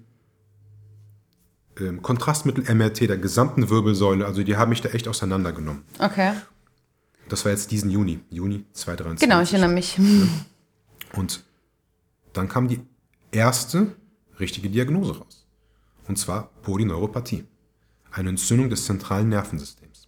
[1.80, 5.84] ähm, Kontrastmittel MRT der gesamten Wirbelsäule, also die haben mich da echt auseinandergenommen.
[6.00, 6.34] Okay.
[7.30, 9.28] Das war jetzt diesen Juni, Juni 2023.
[9.28, 10.00] Genau, ich erinnere mich.
[11.14, 11.44] Und
[12.34, 12.82] dann kam die
[13.32, 13.96] erste
[14.40, 15.46] richtige Diagnose raus.
[16.08, 17.46] Und zwar Polyneuropathie.
[18.12, 20.08] eine Entzündung des zentralen Nervensystems.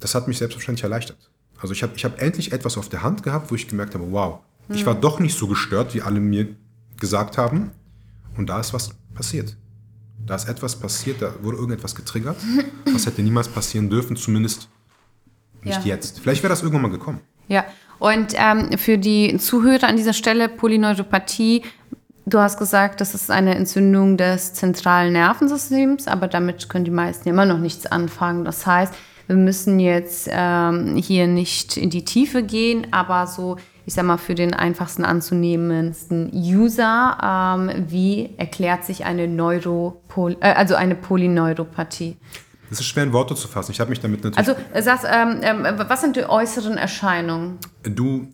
[0.00, 1.30] Das hat mich selbstverständlich erleichtert.
[1.58, 4.10] Also ich habe ich hab endlich etwas auf der Hand gehabt, wo ich gemerkt habe,
[4.10, 4.76] wow, hm.
[4.76, 6.54] ich war doch nicht so gestört, wie alle mir
[6.98, 7.70] gesagt haben.
[8.36, 9.56] Und da ist was passiert.
[10.24, 12.36] Da ist etwas passiert, da wurde irgendetwas getriggert.
[12.92, 14.68] Was hätte niemals passieren dürfen, zumindest
[15.62, 15.94] nicht ja.
[15.94, 16.20] jetzt.
[16.20, 17.20] Vielleicht wäre das irgendwann mal gekommen.
[17.48, 17.64] Ja,
[17.98, 21.62] und ähm, für die Zuhörer an dieser Stelle, Polyneuropathie,
[22.26, 27.28] du hast gesagt, das ist eine Entzündung des zentralen Nervensystems, aber damit können die meisten
[27.28, 28.44] immer noch nichts anfangen.
[28.44, 28.94] Das heißt,
[29.26, 34.16] wir müssen jetzt ähm, hier nicht in die Tiefe gehen, aber so, ich sag mal,
[34.16, 42.16] für den einfachsten anzunehmendsten User, ähm, wie erklärt sich eine Neuropol äh, also eine Polyneuropathie?
[42.70, 43.72] Das ist schwer in Worte zu fassen.
[43.72, 44.48] Ich habe mich damit natürlich.
[44.48, 47.58] Also, sagst, ähm, ähm, was sind die äußeren Erscheinungen?
[47.82, 48.28] Du.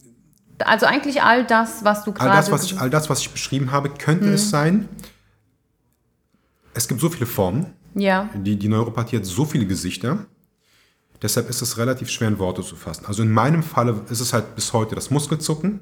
[0.64, 2.30] Also eigentlich all das, was du gerade.
[2.30, 4.34] All das, was ich, all das, was ich beschrieben habe, könnte hm.
[4.34, 4.88] es sein.
[6.74, 7.74] Es gibt so viele Formen.
[7.94, 8.28] Ja.
[8.34, 10.26] Die, die Neuropathie hat so viele Gesichter.
[11.22, 13.06] Deshalb ist es relativ schwer in Worte zu fassen.
[13.06, 15.80] Also in meinem Falle ist es halt bis heute das Muskelzucken.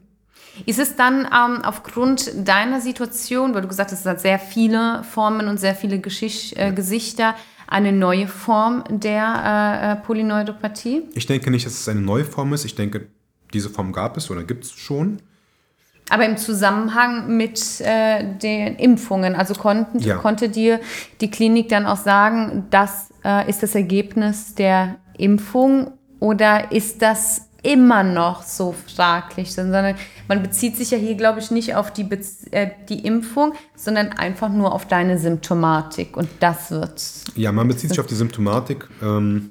[0.64, 5.02] Ist es dann ähm, aufgrund deiner Situation, weil du gesagt hast, es hat sehr viele
[5.04, 7.34] Formen und sehr viele Geschicht, äh, Gesichter,
[7.66, 11.02] eine neue Form der äh, äh, Polyneuropathie?
[11.14, 12.64] Ich denke nicht, dass es eine neue Form ist.
[12.64, 13.08] Ich denke,
[13.52, 15.18] diese Form gab es oder gibt es schon.
[16.08, 20.16] Aber im Zusammenhang mit äh, den Impfungen, also konnten, ja.
[20.16, 20.80] konnte dir
[21.20, 27.42] die Klinik dann auch sagen, das äh, ist das Ergebnis der Impfung oder ist das
[27.62, 29.96] immer noch so fraglich, sondern
[30.28, 32.20] man bezieht sich ja hier, glaube ich, nicht auf die, Be
[32.52, 37.02] äh, die Impfung, sondern einfach nur auf deine Symptomatik und das wird.
[37.34, 38.88] Ja, man bezieht sich auf die Symptomatik.
[39.02, 39.50] Ähm,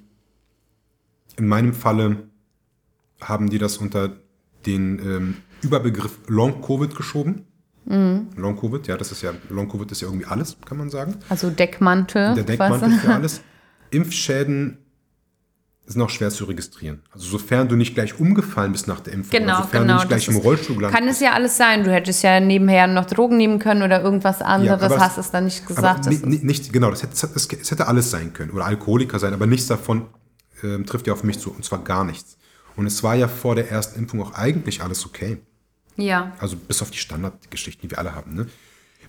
[1.37, 2.29] in meinem Falle
[3.19, 4.13] haben die das unter
[4.65, 7.45] den ähm, Überbegriff Long-Covid geschoben.
[7.83, 8.29] Mhm.
[8.37, 11.15] Long-Covid, ja, das ist ja, Long-Covid ist ja irgendwie alles, kann man sagen.
[11.27, 12.33] Also Deckmantel.
[12.35, 13.41] Der Deckmantel für alles.
[13.91, 14.84] Impfschäden
[15.85, 17.01] ist noch schwer zu registrieren.
[17.11, 20.07] Also sofern du nicht gleich umgefallen bist nach der Impfung, genau, sofern genau, du nicht
[20.07, 21.83] gleich im Rollstuhl gelandet Kann es ja alles sein.
[21.83, 25.45] Du hättest ja nebenher noch Drogen nehmen können oder irgendwas anderes, ja, hast es dann
[25.45, 26.07] nicht gesagt.
[26.07, 28.51] Aber nicht, nicht, genau, das hätte, das, das hätte alles sein können.
[28.51, 30.07] Oder Alkoholiker sein, aber nichts davon
[30.63, 31.51] äh, trifft ja auf mich zu.
[31.51, 32.37] Und zwar gar nichts.
[32.75, 35.37] Und es war ja vor der ersten Impfung auch eigentlich alles okay.
[35.97, 36.33] Ja.
[36.39, 38.33] Also bis auf die Standardgeschichten, die wir alle haben.
[38.33, 38.47] Ne?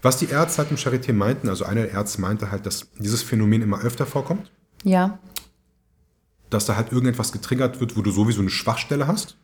[0.03, 3.23] Was die Ärzte halt im Charité meinten, also einer der Ärzte meinte halt, dass dieses
[3.23, 4.51] Phänomen immer öfter vorkommt.
[4.85, 5.19] Ja
[6.51, 9.37] dass da halt irgendetwas getriggert wird, wo du sowieso eine Schwachstelle hast.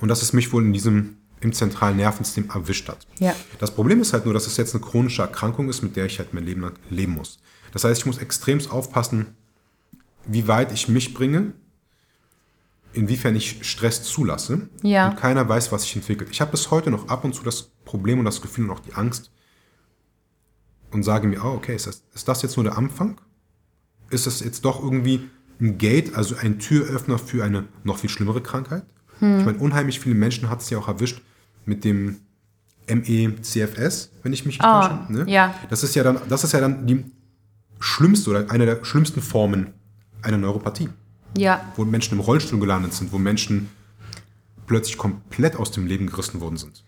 [0.00, 3.06] Und dass es mich wohl in diesem im zentralen Nervensystem erwischt hat.
[3.18, 3.34] Ja.
[3.58, 6.18] Das Problem ist halt nur, dass es jetzt eine chronische Erkrankung ist, mit der ich
[6.18, 7.38] halt mein Leben lang leben muss.
[7.72, 9.36] Das heißt, ich muss extremst aufpassen,
[10.26, 11.52] wie weit ich mich bringe,
[12.92, 14.68] inwiefern ich Stress zulasse.
[14.82, 15.10] Ja.
[15.10, 16.30] Und keiner weiß, was sich entwickelt.
[16.30, 18.80] Ich habe bis heute noch ab und zu das Problem und das Gefühl und auch
[18.80, 19.30] die Angst
[20.90, 23.20] und sage mir, oh, okay, ist das, ist das jetzt nur der Anfang?
[24.10, 25.28] Ist das jetzt doch irgendwie
[25.60, 28.84] ein Gate, also ein Türöffner für eine noch viel schlimmere Krankheit.
[29.18, 29.40] Hm.
[29.40, 31.20] Ich meine, unheimlich viele Menschen hat es ja auch erwischt
[31.66, 32.20] mit dem
[32.88, 35.12] ME-CFS, wenn ich mich nicht oh, täusche.
[35.12, 35.24] Ne?
[35.28, 35.54] Ja.
[35.68, 37.04] Das ist ja dann, das ist ja dann die
[37.80, 39.74] schlimmste oder eine der schlimmsten Formen
[40.22, 40.88] einer Neuropathie.
[41.36, 41.60] Ja.
[41.76, 43.68] Wo Menschen im Rollstuhl gelandet sind, wo Menschen
[44.66, 46.84] plötzlich komplett aus dem Leben gerissen worden sind.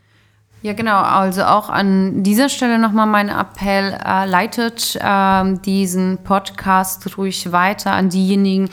[0.63, 1.01] Ja, genau.
[1.01, 7.93] Also auch an dieser Stelle nochmal mein Appell, äh, leitet äh, diesen Podcast ruhig weiter
[7.93, 8.69] an diejenigen,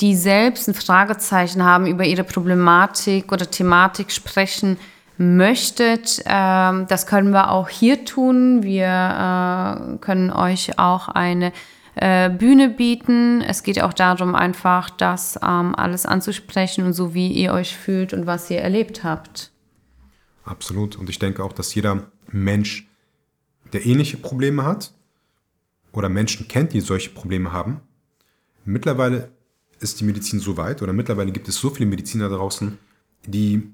[0.00, 4.78] die selbst ein Fragezeichen haben über ihre Problematik oder Thematik sprechen
[5.18, 6.22] möchtet.
[6.26, 8.62] Ähm, das können wir auch hier tun.
[8.62, 11.52] Wir äh, können euch auch eine
[11.96, 13.42] äh, Bühne bieten.
[13.42, 18.12] Es geht auch darum, einfach das ähm, alles anzusprechen und so, wie ihr euch fühlt
[18.14, 19.51] und was ihr erlebt habt.
[20.44, 20.96] Absolut.
[20.96, 22.88] Und ich denke auch, dass jeder Mensch,
[23.72, 24.92] der ähnliche Probleme hat
[25.92, 27.80] oder Menschen kennt, die solche Probleme haben,
[28.64, 29.30] mittlerweile
[29.80, 32.78] ist die Medizin so weit oder mittlerweile gibt es so viele Mediziner draußen,
[33.26, 33.72] die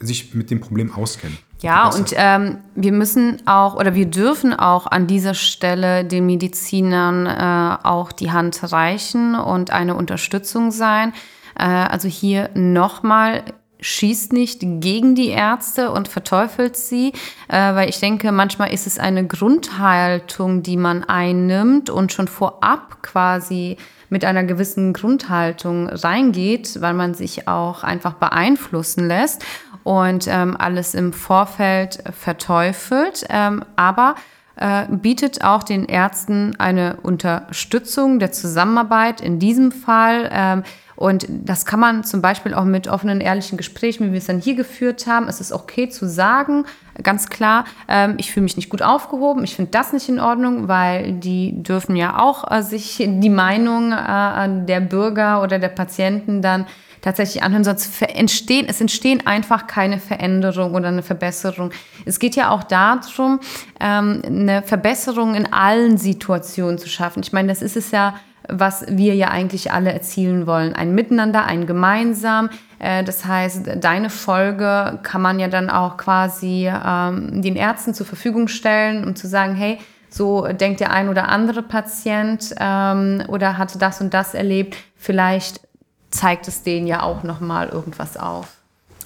[0.00, 1.36] sich mit dem Problem auskennen.
[1.60, 7.26] Ja, und ähm, wir müssen auch oder wir dürfen auch an dieser Stelle den Medizinern
[7.26, 11.12] äh, auch die Hand reichen und eine Unterstützung sein.
[11.58, 13.44] Äh, also hier nochmal,
[13.80, 17.12] schießt nicht gegen die Ärzte und verteufelt sie,
[17.48, 23.02] äh, weil ich denke, manchmal ist es eine Grundhaltung, die man einnimmt und schon vorab
[23.02, 23.76] quasi
[24.10, 29.44] mit einer gewissen Grundhaltung reingeht, weil man sich auch einfach beeinflussen lässt
[29.84, 33.24] und ähm, alles im Vorfeld verteufelt.
[33.30, 34.16] Ähm, aber
[34.56, 40.28] äh, bietet auch den Ärzten eine Unterstützung der Zusammenarbeit in diesem Fall.
[40.32, 40.64] Ähm,
[41.00, 44.38] Und das kann man zum Beispiel auch mit offenen, ehrlichen Gesprächen, wie wir es dann
[44.38, 45.28] hier geführt haben.
[45.28, 46.66] Es ist okay zu sagen,
[47.02, 50.68] ganz klar, ähm, ich fühle mich nicht gut aufgehoben, ich finde das nicht in Ordnung,
[50.68, 56.42] weil die dürfen ja auch äh, sich die Meinung äh, der Bürger oder der Patienten
[56.42, 56.66] dann
[57.00, 61.70] tatsächlich anhören, sonst entstehen, es entstehen einfach keine Veränderung oder eine Verbesserung.
[62.04, 63.40] Es geht ja auch darum,
[63.80, 67.22] ähm, eine Verbesserung in allen Situationen zu schaffen.
[67.22, 68.16] Ich meine, das ist es ja,
[68.50, 70.74] was wir ja eigentlich alle erzielen wollen.
[70.74, 72.50] Ein Miteinander, ein Gemeinsam.
[72.78, 78.06] Äh, das heißt, deine Folge kann man ja dann auch quasi ähm, den Ärzten zur
[78.06, 79.78] Verfügung stellen, um zu sagen, hey,
[80.08, 84.76] so denkt der ein oder andere Patient ähm, oder hat das und das erlebt.
[84.96, 85.60] Vielleicht
[86.10, 88.48] zeigt es denen ja auch nochmal irgendwas auf.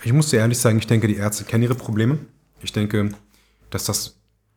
[0.03, 2.19] Ich muss dir ehrlich sagen, ich denke, die Ärzte kennen ihre Probleme.
[2.63, 3.11] Ich denke,
[3.71, 4.17] dass das,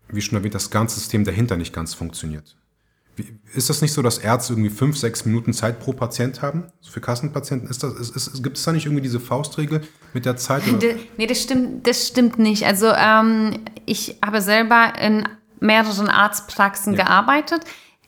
[0.10, 2.56] wie schon erwähnt, das ganze System dahinter nicht ganz funktioniert.
[3.54, 6.66] Ist das nicht so, dass Ärzte irgendwie fünf, sechs Minuten Zeit pro Patient haben?
[6.88, 7.70] Für Kassenpatienten?
[7.70, 9.82] Ist das, ist, ist, gibt es da nicht irgendwie diese Faustregel
[10.14, 10.68] mit der Zeit?
[10.68, 10.96] Oder?
[11.18, 12.66] Nee, das stimmt, das stimmt nicht.
[12.66, 15.28] Also ähm, ich habe selber in
[15.60, 17.06] mehreren Arztpraxen ja.
[17.06, 17.62] gearbeitet.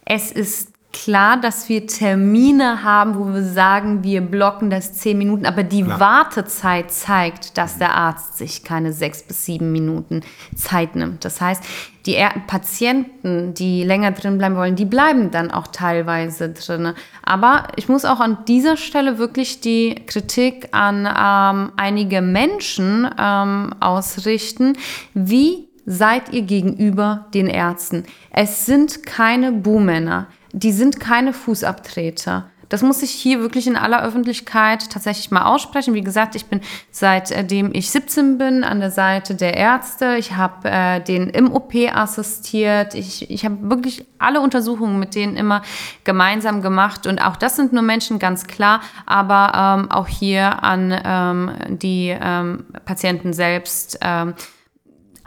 [0.05, 5.45] Es ist klar, dass wir Termine haben, wo wir sagen, wir blocken das zehn Minuten,
[5.45, 5.99] aber die klar.
[5.99, 10.21] Wartezeit zeigt, dass der Arzt sich keine sechs bis sieben Minuten
[10.55, 11.25] Zeit nimmt.
[11.25, 11.63] Das heißt,
[12.05, 12.17] die
[12.47, 16.93] Patienten, die länger drin bleiben wollen, die bleiben dann auch teilweise drin.
[17.23, 23.75] Aber ich muss auch an dieser Stelle wirklich die Kritik an ähm, einige Menschen ähm,
[23.79, 24.75] ausrichten,
[25.13, 28.05] wie seid ihr gegenüber den Ärzten?
[28.31, 32.49] Es sind keine Buhmänner die sind keine Fußabtreter.
[32.69, 35.95] Das muss ich hier wirklich in aller Öffentlichkeit tatsächlich mal aussprechen.
[35.95, 40.15] Wie gesagt, ich bin seitdem ich 17 bin an der Seite der Ärzte.
[40.17, 42.93] Ich habe äh, den im OP assistiert.
[42.93, 45.63] Ich, ich habe wirklich alle Untersuchungen mit denen immer
[46.03, 47.07] gemeinsam gemacht.
[47.07, 48.81] Und auch das sind nur Menschen, ganz klar.
[49.07, 53.97] Aber ähm, auch hier an ähm, die ähm, Patienten selbst.
[54.01, 54.35] Ähm,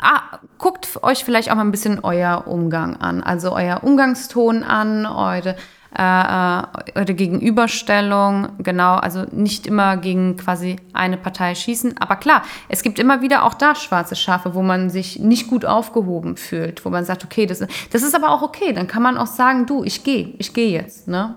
[0.03, 5.07] ah, guckt euch vielleicht auch mal ein bisschen euer Umgang an, also euer Umgangston an,
[5.07, 5.57] eure,
[5.97, 6.63] äh, äh,
[6.95, 11.99] eure Gegenüberstellung, genau, also nicht immer gegen quasi eine Partei schießen.
[11.99, 15.65] Aber klar, es gibt immer wieder auch da schwarze Schafe, wo man sich nicht gut
[15.65, 19.19] aufgehoben fühlt, wo man sagt, okay, das, das ist aber auch okay, dann kann man
[19.19, 21.37] auch sagen, du, ich gehe, ich gehe jetzt, ne?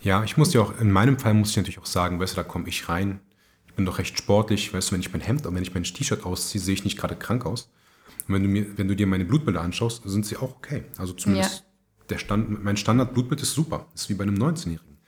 [0.00, 2.36] Ja, ich muss dir auch, in meinem Fall muss ich natürlich auch sagen, weißt du,
[2.36, 3.20] da komme ich rein,
[3.66, 5.84] ich bin doch recht sportlich, weißt du, wenn ich mein Hemd und wenn ich mein
[5.84, 7.70] T-Shirt ausziehe, sehe ich nicht gerade krank aus.
[8.28, 10.84] Und wenn du, mir, wenn du dir meine Blutbilder anschaust, sind sie auch okay.
[10.98, 12.06] Also zumindest ja.
[12.10, 13.86] der Stand, mein Standard-Blutbild ist super.
[13.94, 14.98] Ist wie bei einem 19-Jährigen.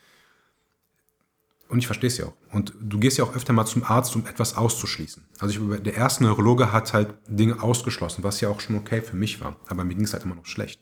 [1.69, 2.35] Und ich verstehe es ja auch.
[2.51, 5.23] Und du gehst ja auch öfter mal zum Arzt, um etwas auszuschließen.
[5.39, 9.17] Also ich, der erste Neurologe hat halt Dinge ausgeschlossen, was ja auch schon okay für
[9.17, 9.57] mich war.
[9.69, 10.81] Aber mir ging es halt immer noch schlecht.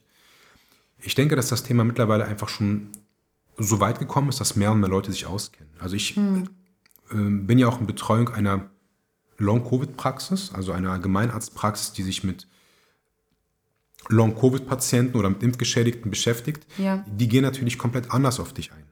[1.01, 2.89] Ich denke, dass das Thema mittlerweile einfach schon
[3.59, 5.73] so weit gekommen ist, dass mehr und mehr Leute sich auskennen.
[5.79, 6.49] Also ich hm.
[7.11, 8.71] äh, bin ja auch in Betreuung einer
[9.39, 12.47] Long-Covid-Praxis, also eine Allgemeinarztpraxis, die sich mit
[14.09, 17.05] Long-Covid-Patienten oder mit Impfgeschädigten beschäftigt, ja.
[17.07, 18.85] die gehen natürlich komplett anders auf dich ein.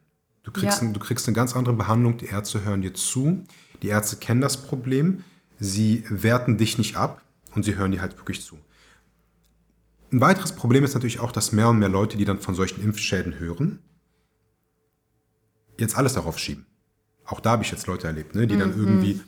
[0.43, 0.89] Du kriegst, ja.
[0.89, 3.45] ein, du kriegst eine ganz andere Behandlung, die Ärzte hören dir zu,
[3.83, 5.25] die Ärzte kennen das Problem,
[5.59, 7.23] sie werten dich nicht ab
[7.55, 8.59] und sie hören dir halt wirklich zu.
[10.13, 12.81] Ein weiteres Problem ist natürlich auch, dass mehr und mehr Leute, die dann von solchen
[12.81, 13.81] Impfschäden hören,
[15.79, 16.67] jetzt alles darauf schieben.
[17.25, 18.87] Auch da habe ich jetzt Leute erlebt, ne, die dann mhm.
[18.87, 19.21] irgendwie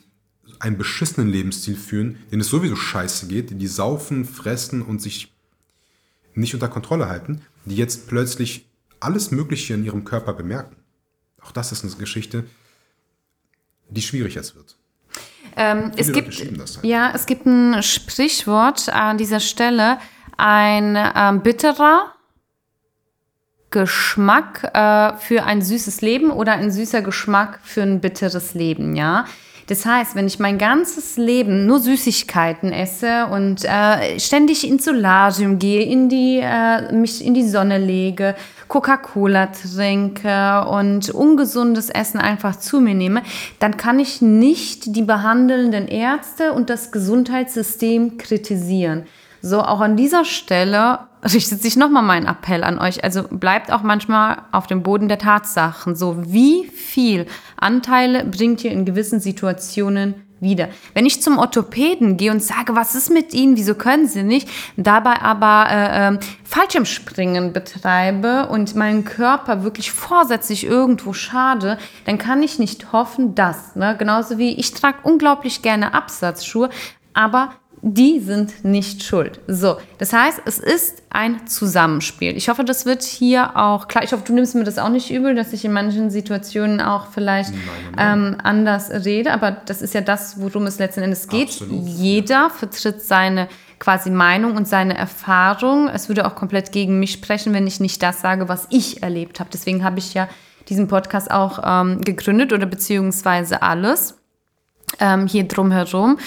[0.59, 5.31] einen beschissenen Lebensstil führen, denen es sowieso scheiße geht, die saufen, fressen und sich
[6.33, 8.65] nicht unter Kontrolle halten, die jetzt plötzlich
[8.99, 10.75] alles Mögliche in ihrem Körper bemerken.
[11.41, 12.45] Auch das ist eine Geschichte,
[13.89, 14.77] die schwierig jetzt wird.
[15.55, 16.79] Ähm, es gibt, halt.
[16.83, 19.97] Ja, es gibt ein Sprichwort an dieser Stelle.
[20.37, 22.13] Ein ähm, bitterer
[23.71, 29.25] Geschmack äh, für ein süßes Leben oder ein süßer Geschmack für ein bitteres Leben, ja.
[29.69, 35.59] Das heißt, wenn ich mein ganzes Leben nur Süßigkeiten esse und äh, ständig ins Solarium
[35.59, 38.33] gehe, in die, äh, mich in die Sonne lege,
[38.67, 43.21] Coca-Cola trinke und ungesundes Essen einfach zu mir nehme,
[43.59, 49.03] dann kann ich nicht die behandelnden Ärzte und das Gesundheitssystem kritisieren.
[49.41, 53.03] So, auch an dieser Stelle richtet sich nochmal mein Appell an euch.
[53.03, 55.95] Also bleibt auch manchmal auf dem Boden der Tatsachen.
[55.95, 57.25] So, wie viel
[57.61, 60.69] Anteile bringt ihr in gewissen Situationen wieder.
[60.93, 64.47] Wenn ich zum Orthopäden gehe und sage, was ist mit Ihnen, wieso können Sie nicht,
[64.77, 72.41] dabei aber äh, äh, Fallschirmspringen betreibe und meinen Körper wirklich vorsätzlich irgendwo schade, dann kann
[72.43, 73.75] ich nicht hoffen, dass.
[73.75, 73.95] Ne?
[73.97, 76.69] Genauso wie ich trage unglaublich gerne Absatzschuhe,
[77.13, 79.39] aber die sind nicht schuld.
[79.47, 82.35] So, das heißt, es ist ein Zusammenspiel.
[82.35, 84.03] Ich hoffe, das wird hier auch klar.
[84.03, 87.07] Ich hoffe, du nimmst mir das auch nicht übel, dass ich in manchen Situationen auch
[87.07, 87.61] vielleicht nein,
[87.95, 88.19] nein.
[88.19, 89.31] Ähm, anders rede.
[89.31, 91.49] Aber das ist ja das, worum es letzten Endes geht.
[91.49, 92.49] Absolut, Jeder ja.
[92.49, 93.47] vertritt seine
[93.79, 95.87] quasi Meinung und seine Erfahrung.
[95.87, 99.39] Es würde auch komplett gegen mich sprechen, wenn ich nicht das sage, was ich erlebt
[99.39, 99.49] habe.
[99.53, 100.27] Deswegen habe ich ja
[100.67, 104.19] diesen Podcast auch ähm, gegründet oder beziehungsweise alles
[104.99, 106.17] ähm, hier drumherum.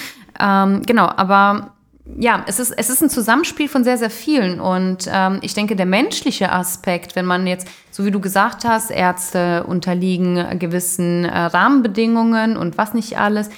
[0.41, 1.73] Ähm, genau, aber
[2.19, 4.61] ja, es ist, es ist ein Zusammenspiel von sehr, sehr vielen.
[4.61, 8.91] Und ähm, ich denke, der menschliche Aspekt, wenn man jetzt, so wie du gesagt hast,
[8.91, 13.51] Ärzte unterliegen gewissen äh, Rahmenbedingungen und was nicht alles,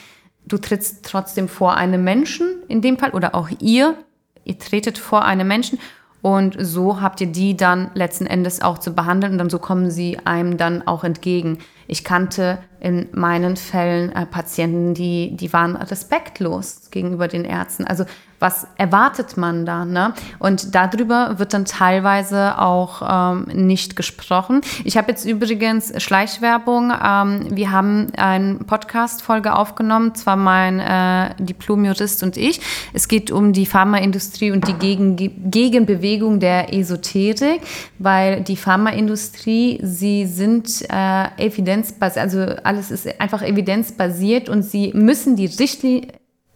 [0.46, 3.96] du trittst trotzdem vor einem Menschen in dem Fall oder auch ihr,
[4.44, 5.78] ihr tretet vor einem Menschen
[6.24, 9.90] und so habt ihr die dann letzten Endes auch zu behandeln und dann so kommen
[9.90, 11.58] sie einem dann auch entgegen.
[11.86, 17.84] Ich kannte in meinen Fällen äh, Patienten, die, die waren respektlos gegenüber den Ärzten.
[17.84, 18.06] Also
[18.44, 19.86] was erwartet man da?
[19.86, 20.12] Ne?
[20.38, 24.60] Und darüber wird dann teilweise auch ähm, nicht gesprochen.
[24.84, 26.92] Ich habe jetzt übrigens Schleichwerbung.
[26.92, 32.60] Ähm, wir haben eine Podcast-Folge aufgenommen, zwar mein äh, Diplom-Jurist und ich.
[32.92, 37.62] Es geht um die Pharmaindustrie und die Gegen Gegenbewegung der Esoterik,
[37.98, 45.34] weil die Pharmaindustrie, sie sind äh, evidenzbasiert, also alles ist einfach evidenzbasiert und sie müssen
[45.34, 46.08] die Richtlinie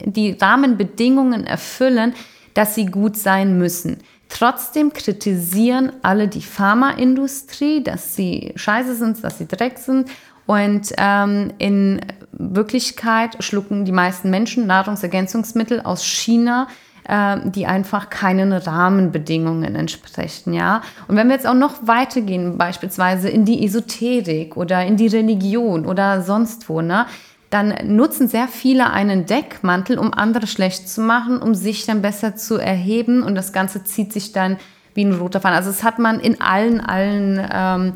[0.05, 2.15] die Rahmenbedingungen erfüllen,
[2.55, 3.99] dass sie gut sein müssen.
[4.29, 10.11] Trotzdem kritisieren alle die Pharmaindustrie, dass sie scheiße sind, dass sie Dreck sind.
[10.47, 12.01] Und ähm, in
[12.33, 16.69] Wirklichkeit schlucken die meisten Menschen Nahrungsergänzungsmittel aus China,
[17.09, 20.53] äh, die einfach keinen Rahmenbedingungen entsprechen.
[20.53, 20.83] Ja?
[21.07, 25.87] Und wenn wir jetzt auch noch weitergehen, beispielsweise in die Esoterik oder in die Religion
[25.87, 27.07] oder sonst wo, ne?
[27.51, 32.37] Dann nutzen sehr viele einen Deckmantel, um andere schlecht zu machen, um sich dann besser
[32.37, 34.59] zu erheben und das Ganze zieht sich dann
[34.95, 35.57] wie ein roter Faden.
[35.57, 37.95] Also das hat man in allen, allen ähm,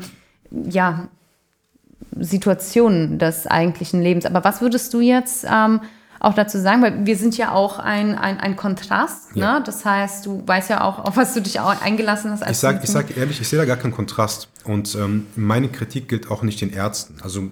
[0.51, 1.07] ja,
[2.19, 4.25] Situationen des eigentlichen Lebens.
[4.25, 5.81] Aber was würdest du jetzt ähm,
[6.19, 6.81] auch dazu sagen?
[6.81, 9.35] Weil wir sind ja auch ein, ein, ein Kontrast.
[9.35, 9.59] Ja.
[9.59, 9.63] Ne?
[9.65, 12.49] Das heißt, du weißt ja auch, auf was du dich auch eingelassen hast.
[12.49, 14.47] ich sage sag ehrlich, ich sehe da gar keinen Kontrast.
[14.63, 17.17] Und ähm, meine Kritik gilt auch nicht den Ärzten.
[17.21, 17.51] Also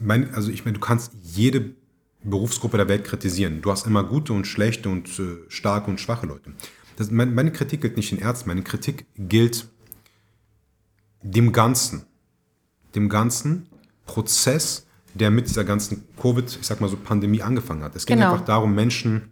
[0.00, 1.74] mein, also ich meine, du kannst jede
[2.22, 3.62] Berufsgruppe der Welt kritisieren.
[3.62, 6.52] Du hast immer gute und schlechte und äh, starke und schwache Leute.
[6.96, 9.68] Das, mein, meine Kritik gilt nicht den Ärzten, meine Kritik gilt
[11.22, 12.04] dem Ganzen.
[12.94, 13.66] Dem ganzen
[14.06, 17.94] Prozess, der mit dieser ganzen Covid, ich sag mal so, Pandemie angefangen hat.
[17.94, 18.32] Es ging genau.
[18.32, 19.30] einfach darum, Menschen,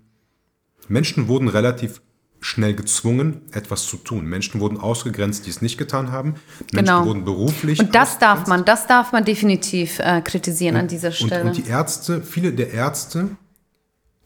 [0.88, 2.02] Menschen wurden relativ
[2.40, 4.26] schnell gezwungen, etwas zu tun.
[4.26, 6.34] Menschen wurden ausgegrenzt, die es nicht getan haben.
[6.72, 7.04] Menschen genau.
[7.06, 7.80] wurden beruflich.
[7.80, 11.42] Und das darf man, das darf man definitiv äh, kritisieren und, an dieser Stelle.
[11.42, 13.30] Und, und die Ärzte, viele der Ärzte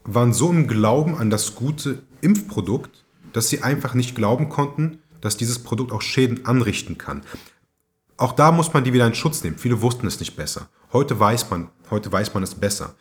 [0.03, 3.03] waren so im Glauben an das gute Impfprodukt,
[3.33, 7.21] dass sie einfach nicht glauben konnten, dass dieses Produkt auch Schäden anrichten kann.
[8.17, 9.57] Auch da muss man die wieder in Schutz nehmen.
[9.57, 10.69] Viele wussten es nicht besser.
[10.93, 12.95] Heute weiß man, heute weiß man es besser.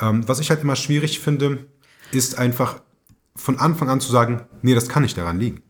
[0.00, 1.66] Ähm, was ich halt immer schwierig finde,
[2.12, 2.80] ist einfach
[3.36, 5.62] von Anfang an zu sagen, nee, das kann nicht daran liegen.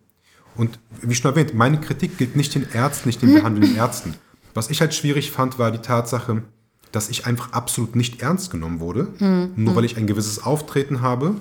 [0.57, 4.15] Und wie schon erwähnt, meine Kritik gilt nicht den Ärzten, nicht den behandelnden Ärzten.
[4.55, 6.43] Was ich halt schwierig fand, war die Tatsache,
[6.93, 9.53] dass ich einfach absolut nicht ernst genommen wurde, mhm.
[9.57, 11.35] nur weil ich ein gewisses Auftreten habe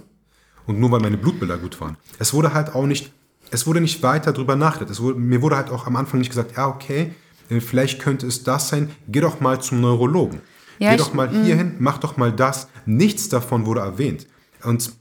[0.65, 1.95] und nur weil meine Blutbilder gut waren.
[2.19, 3.13] Es wurde halt auch nicht,
[3.51, 4.99] es wurde nicht weiter drüber nachgedacht.
[4.99, 7.13] Wurde, mir wurde halt auch am Anfang nicht gesagt, ja, okay,
[7.49, 10.41] äh, vielleicht könnte es das sein, geh doch mal zum Neurologen.
[10.79, 11.43] Ja, geh ich, doch mal hm.
[11.45, 12.67] hierhin, mach doch mal das.
[12.85, 14.27] Nichts davon wurde erwähnt.
[14.63, 14.91] Und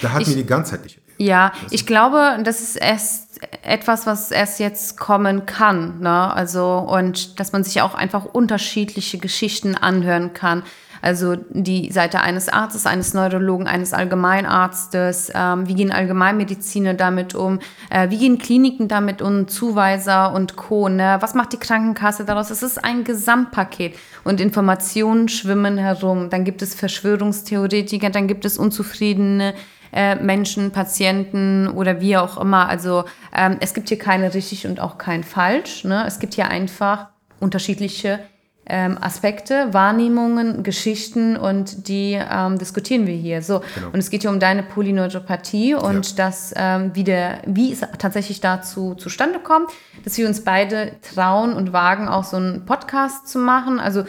[0.00, 1.00] da hatten ich, wir die ganzheitliche.
[1.18, 6.00] Ja, ich glaube, das ist erst etwas, was erst jetzt kommen kann.
[6.00, 6.34] Ne?
[6.34, 10.62] Also, und dass man sich auch einfach unterschiedliche Geschichten anhören kann.
[11.02, 17.58] Also die Seite eines Arztes, eines Neurologen, eines Allgemeinarztes, ähm, wie gehen Allgemeinmediziner damit um,
[17.90, 20.88] äh, wie gehen Kliniken damit um, Zuweiser und Co.
[20.88, 21.16] Ne?
[21.18, 22.50] Was macht die Krankenkasse daraus?
[22.50, 26.30] Es ist ein Gesamtpaket und Informationen schwimmen herum.
[26.30, 29.54] Dann gibt es Verschwörungstheoretiker, dann gibt es unzufriedene
[29.92, 32.68] äh, Menschen, Patienten oder wie auch immer.
[32.68, 33.04] Also
[33.36, 35.84] ähm, es gibt hier keine richtig und auch kein falsch.
[35.84, 36.04] Ne?
[36.06, 37.08] Es gibt hier einfach
[37.40, 38.20] unterschiedliche
[38.64, 43.42] ähm, Aspekte, Wahrnehmungen, Geschichten und die ähm, diskutieren wir hier.
[43.42, 43.88] So genau.
[43.92, 46.16] und es geht hier um deine Polyneuropathie und ja.
[46.16, 49.68] das ähm, wie der, wie es tatsächlich dazu zustande kommt,
[50.04, 53.80] dass wir uns beide trauen und wagen, auch so einen Podcast zu machen.
[53.80, 54.04] Also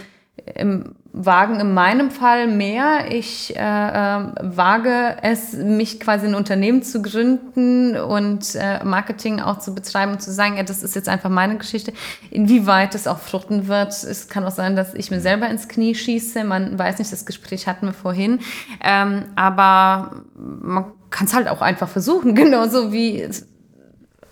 [0.55, 3.11] im wagen in meinem Fall mehr.
[3.11, 9.59] Ich äh, äh, wage es, mich quasi ein Unternehmen zu gründen und äh, Marketing auch
[9.59, 11.93] zu betreiben und zu sagen, ja, das ist jetzt einfach meine Geschichte.
[12.31, 15.93] Inwieweit es auch fruchten wird, es kann auch sein, dass ich mir selber ins Knie
[15.93, 16.43] schieße.
[16.43, 18.39] Man weiß nicht, das Gespräch hatten wir vorhin.
[18.83, 23.29] Ähm, aber man kann es halt auch einfach versuchen, genauso wie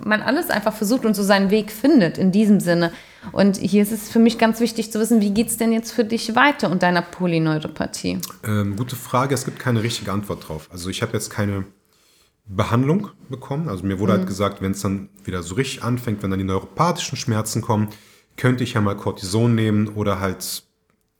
[0.04, 2.92] man alles einfach versucht und so seinen Weg findet in diesem Sinne.
[3.32, 5.92] Und hier ist es für mich ganz wichtig zu wissen, wie geht es denn jetzt
[5.92, 8.20] für dich weiter und deiner Polyneuropathie?
[8.44, 10.68] Ähm, gute Frage, es gibt keine richtige Antwort drauf.
[10.72, 11.66] Also ich habe jetzt keine
[12.46, 13.70] Behandlung bekommen.
[13.70, 14.26] Also mir wurde halt mhm.
[14.26, 17.90] halt gesagt, wenn es dann wieder so richtig anfängt, wenn dann die neuropathischen Schmerzen kommen,
[18.38, 20.64] könnte ich ja mal Cortison nehmen oder halt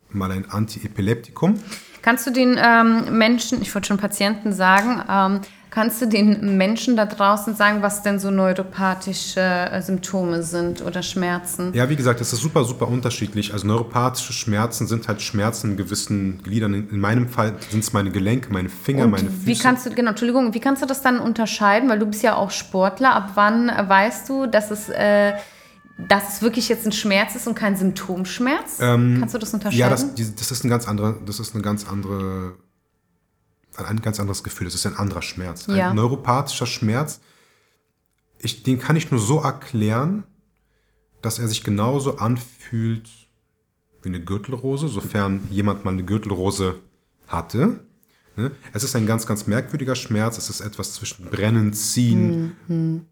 [0.10, 1.60] mal ein Antiepileptikum.
[2.02, 6.98] Kannst du den ähm, Menschen, ich wollte schon Patienten sagen, ähm, Kannst du den Menschen
[6.98, 11.74] da draußen sagen, was denn so neuropathische äh, Symptome sind oder Schmerzen?
[11.74, 13.54] Ja, wie gesagt, das ist super, super unterschiedlich.
[13.54, 16.74] Also neuropathische Schmerzen sind halt Schmerzen in gewissen Gliedern.
[16.74, 19.46] In meinem Fall sind es meine Gelenke, meine Finger, Und meine Füße.
[19.46, 21.90] Wie kannst du, genau, Entschuldigung, wie kannst du das dann unterscheiden?
[21.90, 23.16] Weil du bist ja auch Sportler.
[23.16, 24.90] Ab wann weißt du, dass es...
[24.90, 25.34] Äh,
[26.08, 28.80] dass es wirklich jetzt ein Schmerz ist und kein Symptomschmerz?
[28.82, 29.80] Ähm, Kannst du das unterscheiden?
[29.80, 32.56] Ja, das, das, ist ein ganz andere, das ist eine ganz andere
[33.76, 34.66] ein ganz anderes Gefühl.
[34.66, 35.68] Das ist ein anderer Schmerz.
[35.68, 35.90] Ja.
[35.90, 37.22] Ein neuropathischer Schmerz,
[38.40, 40.24] ich, den kann ich nur so erklären,
[41.22, 43.10] dass er sich genauso anfühlt
[44.02, 46.80] wie eine Gürtelrose, sofern jemand mal eine Gürtelrose
[47.28, 47.80] hatte.
[48.36, 48.52] Ne?
[48.74, 50.38] Es ist ein ganz, ganz merkwürdiger Schmerz.
[50.38, 52.56] Es ist etwas zwischen Brennen, Ziehen.
[52.68, 53.06] Mhm.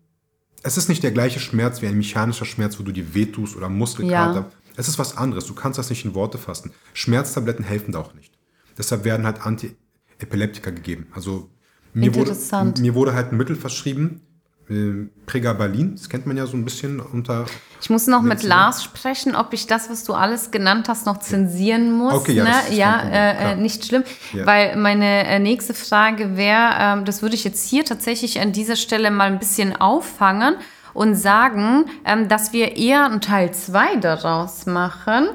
[0.63, 3.69] Es ist nicht der gleiche Schmerz wie ein mechanischer Schmerz, wo du dir wehtust oder
[3.69, 4.39] Muskelkater.
[4.39, 4.51] Ja.
[4.75, 5.45] Es ist was anderes.
[5.45, 6.71] Du kannst das nicht in Worte fassen.
[6.93, 8.37] Schmerztabletten helfen da auch nicht.
[8.77, 9.75] Deshalb werden halt Anti
[10.19, 11.07] Epileptika gegeben.
[11.13, 11.49] Also
[11.93, 12.35] mir wurde,
[12.79, 14.21] mir wurde halt ein Mittel verschrieben,
[14.69, 17.45] äh, Pregabalin, das kennt man ja so ein bisschen unter.
[17.81, 21.19] Ich muss noch mit Lars sprechen, ob ich das, was du alles genannt hast, noch
[21.19, 22.13] zensieren muss.
[22.13, 22.53] Okay, ja, ne?
[22.71, 24.03] ja äh, äh nicht schlimm,
[24.33, 24.45] ja.
[24.45, 28.75] weil meine äh, nächste Frage wäre, ähm, das würde ich jetzt hier tatsächlich an dieser
[28.75, 30.55] Stelle mal ein bisschen auffangen
[30.93, 35.29] und sagen, ähm, dass wir eher einen Teil 2 daraus machen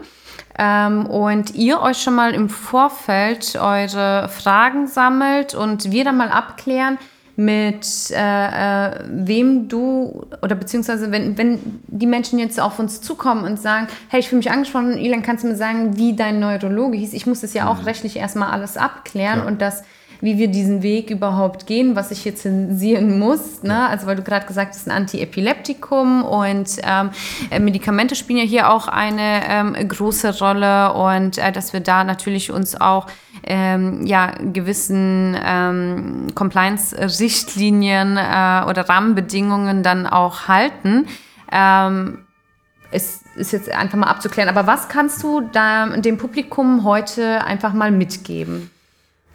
[0.59, 6.31] ähm, und ihr euch schon mal im Vorfeld eure Fragen sammelt und wir dann mal
[6.31, 6.99] abklären,
[7.37, 13.45] mit äh, äh, wem du oder beziehungsweise wenn, wenn die Menschen jetzt auf uns zukommen
[13.45, 16.97] und sagen, hey, ich fühle mich angesprochen, Ilan, kannst du mir sagen, wie dein Neurologe
[16.97, 17.13] hieß?
[17.13, 17.85] Ich muss das ja auch mhm.
[17.85, 19.47] rechtlich erstmal alles abklären ja.
[19.47, 19.83] und das
[20.25, 23.63] wie wir diesen Weg überhaupt gehen, was ich hier zensieren muss.
[23.63, 23.87] Ne?
[23.89, 27.11] Also weil du gerade gesagt hast, ein Antiepileptikum und ähm,
[27.51, 32.05] äh, Medikamente spielen ja hier auch eine ähm, große Rolle und äh, dass wir da
[32.05, 33.07] natürlich uns auch
[33.43, 41.07] ähm, ja, gewissen ähm, Compliance-Richtlinien äh, oder Rahmenbedingungen dann auch halten.
[41.53, 42.21] Ähm,
[42.91, 44.49] es ist jetzt einfach mal abzuklären.
[44.49, 48.71] Aber was kannst du da dem Publikum heute einfach mal mitgeben?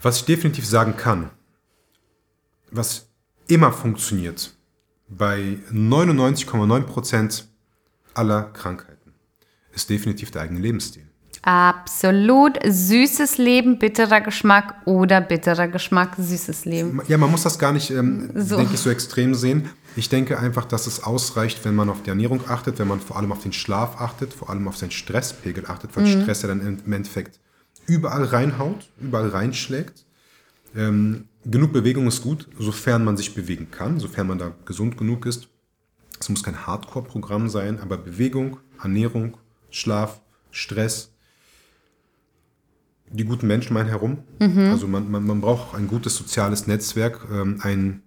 [0.01, 1.29] Was ich definitiv sagen kann,
[2.71, 3.09] was
[3.47, 4.53] immer funktioniert
[5.09, 7.43] bei 99,9%
[8.13, 9.13] aller Krankheiten,
[9.73, 11.03] ist definitiv der eigene Lebensstil.
[11.41, 12.59] Absolut.
[12.65, 17.01] Süßes Leben, bitterer Geschmack oder bitterer Geschmack, süßes Leben.
[17.07, 18.57] Ja, man muss das gar nicht, ähm, so.
[18.57, 19.69] denke ich, so extrem sehen.
[19.95, 23.17] Ich denke einfach, dass es ausreicht, wenn man auf die Ernährung achtet, wenn man vor
[23.17, 26.21] allem auf den Schlaf achtet, vor allem auf seinen Stresspegel achtet, weil mhm.
[26.21, 27.39] Stress ja dann im Endeffekt
[27.89, 30.05] überall reinhaut, überall reinschlägt.
[30.75, 35.25] Ähm, genug Bewegung ist gut, sofern man sich bewegen kann, sofern man da gesund genug
[35.25, 35.49] ist.
[36.19, 39.37] Es muss kein Hardcore-Programm sein, aber Bewegung, Ernährung,
[39.71, 40.21] Schlaf,
[40.51, 41.11] Stress,
[43.09, 44.19] die guten Menschen meinen herum.
[44.39, 44.69] Mhm.
[44.71, 48.03] Also man, man, man braucht ein gutes soziales Netzwerk, ähm, ein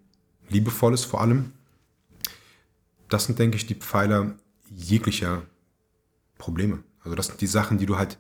[0.49, 1.53] liebevolles vor allem.
[3.09, 4.35] Das sind, denke ich, die Pfeiler
[4.71, 5.43] jeglicher
[6.39, 6.83] Probleme.
[7.03, 8.19] Also das sind die Sachen, die du halt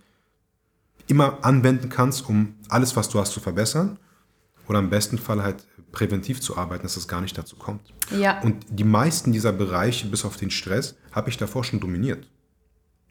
[1.08, 3.98] immer anwenden kannst, um alles, was du hast, zu verbessern.
[4.68, 7.92] Oder im besten Fall halt präventiv zu arbeiten, dass es gar nicht dazu kommt.
[8.16, 8.40] Ja.
[8.40, 12.28] Und die meisten dieser Bereiche, bis auf den Stress, habe ich davor schon dominiert.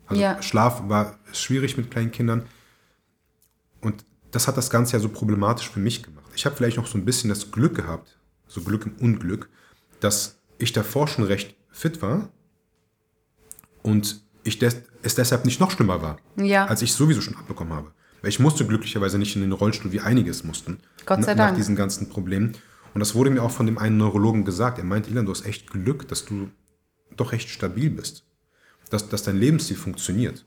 [0.08, 0.42] Also ja.
[0.42, 2.44] Schlaf war schwierig mit kleinen Kindern.
[3.82, 6.32] Und das hat das Ganze ja so problematisch für mich gemacht.
[6.36, 9.50] Ich habe vielleicht noch so ein bisschen das Glück gehabt, so Glück im Unglück,
[10.00, 12.30] dass ich davor schon recht fit war
[13.84, 16.66] und ich des, es deshalb nicht noch schlimmer war, ja.
[16.66, 17.92] als ich sowieso schon abbekommen habe.
[18.22, 20.80] Weil ich musste glücklicherweise nicht in den Rollstuhl, wie einiges mussten.
[21.06, 21.52] Gott sei Dank.
[21.52, 22.54] Nach diesen ganzen Problemen.
[22.94, 24.78] Und das wurde mir auch von dem einen Neurologen gesagt.
[24.78, 26.50] Er meinte, Ilan, du hast echt Glück, dass du
[27.18, 28.24] doch recht stabil bist.
[28.90, 30.46] Dass, dass dein Lebensstil funktioniert.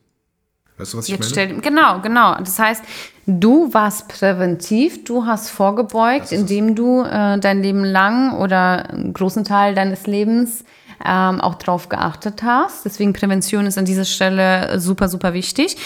[0.77, 1.31] Weißt du, was ich Jetzt meine?
[1.31, 2.37] Stell, genau, genau.
[2.37, 2.85] Das heißt,
[3.27, 9.45] du warst präventiv, du hast vorgebeugt, indem du äh, dein Leben lang oder einen großen
[9.45, 10.65] Teil deines Lebens
[11.05, 12.85] ähm, auch drauf geachtet hast.
[12.85, 15.77] Deswegen Prävention ist an dieser Stelle super, super wichtig.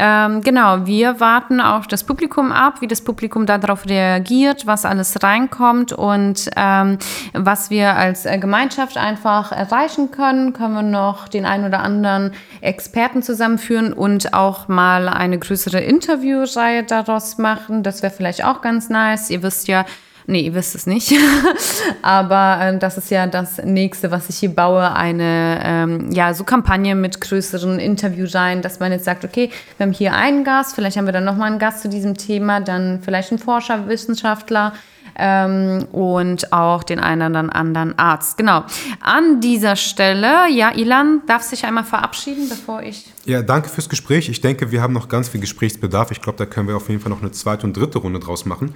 [0.00, 5.24] Ähm, genau, wir warten auf das Publikum ab, wie das Publikum darauf reagiert, was alles
[5.24, 6.98] reinkommt und ähm,
[7.32, 10.52] was wir als Gemeinschaft einfach erreichen können.
[10.52, 16.84] Können wir noch den einen oder anderen Experten zusammenführen und auch mal eine größere Interviewreihe
[16.84, 17.82] daraus machen.
[17.82, 19.30] Das wäre vielleicht auch ganz nice.
[19.30, 19.84] Ihr wisst ja,
[20.30, 21.14] Nee, ihr wisst es nicht.
[22.02, 24.92] Aber äh, das ist ja das nächste, was ich hier baue.
[24.92, 29.94] Eine ähm, ja, so Kampagne mit größeren Interviewreihen, dass man jetzt sagt, okay, wir haben
[29.94, 33.30] hier einen Gast, vielleicht haben wir dann nochmal einen Gast zu diesem Thema, dann vielleicht
[33.30, 34.74] einen Forscher, Wissenschaftler.
[35.20, 38.36] Ähm, und auch den einen oder anderen Arzt.
[38.36, 38.64] Genau.
[39.00, 43.06] An dieser Stelle, ja, Ilan, darfst du dich einmal verabschieden, bevor ich.
[43.24, 44.28] Ja, danke fürs Gespräch.
[44.28, 46.12] Ich denke, wir haben noch ganz viel Gesprächsbedarf.
[46.12, 48.44] Ich glaube, da können wir auf jeden Fall noch eine zweite und dritte Runde draus
[48.44, 48.74] machen.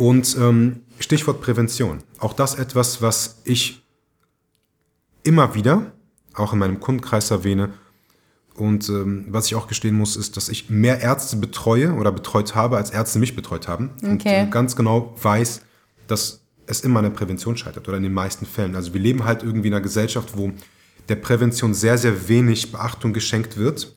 [0.00, 1.98] Und ähm, Stichwort Prävention.
[2.20, 3.82] Auch das etwas, was ich
[5.24, 5.92] immer wieder,
[6.32, 7.74] auch in meinem Kundenkreis erwähne.
[8.54, 12.54] Und ähm, was ich auch gestehen muss, ist, dass ich mehr Ärzte betreue oder betreut
[12.54, 13.90] habe, als Ärzte mich betreut haben.
[13.98, 14.08] Okay.
[14.08, 15.60] Und äh, ganz genau weiß,
[16.06, 18.76] dass es immer an der Prävention scheitert oder in den meisten Fällen.
[18.76, 20.50] Also wir leben halt irgendwie in einer Gesellschaft, wo
[21.10, 23.94] der Prävention sehr, sehr wenig Beachtung geschenkt wird.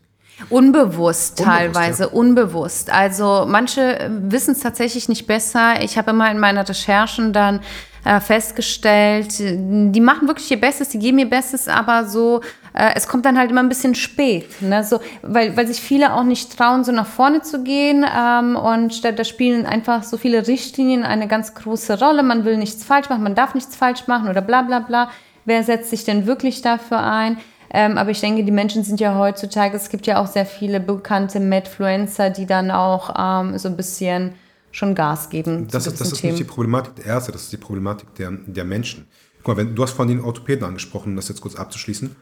[0.49, 2.93] Unbewusst teilweise, unbewusst, ja.
[2.93, 2.93] unbewusst.
[2.93, 5.81] Also manche wissen es tatsächlich nicht besser.
[5.81, 7.61] Ich habe immer in meinen Recherchen dann
[8.05, 12.41] äh, festgestellt, die machen wirklich ihr Bestes, die geben ihr Bestes, aber so,
[12.73, 14.61] äh, es kommt dann halt immer ein bisschen spät.
[14.61, 14.83] Ne?
[14.83, 18.05] So, weil, weil sich viele auch nicht trauen, so nach vorne zu gehen.
[18.05, 22.23] Ähm, und da, da spielen einfach so viele Richtlinien eine ganz große Rolle.
[22.23, 25.09] Man will nichts falsch machen, man darf nichts falsch machen oder bla bla bla.
[25.45, 27.37] Wer setzt sich denn wirklich dafür ein?
[27.75, 30.79] Ähm, aber ich denke, die Menschen sind ja heutzutage, es gibt ja auch sehr viele
[30.79, 34.35] bekannte Medfluencer, die dann auch ähm, so ein bisschen
[34.71, 35.67] schon Gas geben.
[35.69, 38.63] Das ist, das ist nicht die Problematik der Ärzte, das ist die Problematik der, der
[38.63, 39.07] Menschen.
[39.37, 42.15] Guck mal, wenn, du hast vorhin den Orthopäden angesprochen, um das jetzt kurz abzuschließen.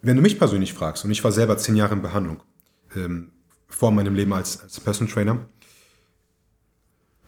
[0.00, 2.42] Wenn du mich persönlich fragst, und ich war selber zehn Jahre in Behandlung,
[2.96, 3.32] ähm,
[3.68, 5.38] vor meinem Leben als, als Personal Trainer,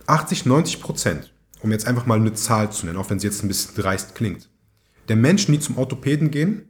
[0.06, 1.32] 80, 90 Prozent,
[1.62, 4.14] um jetzt einfach mal eine Zahl zu nennen, auch wenn sie jetzt ein bisschen dreist
[4.14, 4.48] klingt,
[5.08, 6.69] der Menschen, die zum Orthopäden gehen,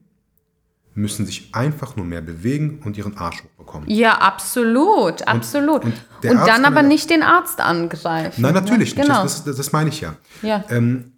[1.00, 3.88] müssen sich einfach nur mehr bewegen und ihren Arsch hochbekommen.
[3.90, 5.84] Ja, absolut, absolut.
[5.84, 8.42] Und, und, und dann aber nicht den Arzt angreifen.
[8.42, 9.02] Nein, natürlich ne?
[9.02, 9.08] nicht.
[9.08, 9.22] Genau.
[9.22, 10.14] Das, das, das, meine ich ja.
[10.42, 10.64] ja.
[10.70, 11.12] Ähm,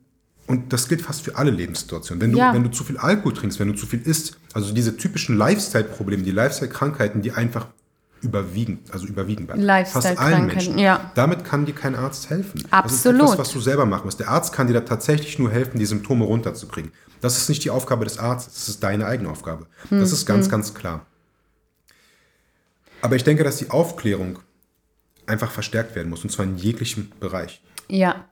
[0.46, 2.20] und das gilt fast für alle Lebenssituationen.
[2.20, 2.52] Wenn du, ja.
[2.52, 6.22] wenn du zu viel Alkohol trinkst, wenn du zu viel isst, also diese typischen Lifestyle-Probleme,
[6.22, 7.66] die Lifestyle-Krankheiten, die einfach
[8.22, 10.78] überwiegen, also überwiegen bei fast allen Menschen.
[10.78, 11.10] Ja.
[11.14, 12.64] Damit kann dir kein Arzt helfen.
[12.70, 13.20] Absolut.
[13.20, 14.20] Das ist etwas, was du selber machen musst.
[14.20, 16.92] Der Arzt kann dir da tatsächlich nur helfen, die Symptome runterzukriegen.
[17.22, 19.66] Das ist nicht die Aufgabe des Arztes, das ist deine eigene Aufgabe.
[19.88, 20.00] Hm.
[20.00, 20.50] Das ist ganz, hm.
[20.50, 21.06] ganz klar.
[23.00, 24.40] Aber ich denke, dass die Aufklärung
[25.26, 27.62] einfach verstärkt werden muss, und zwar in jeglichem Bereich.
[27.88, 28.26] Ja,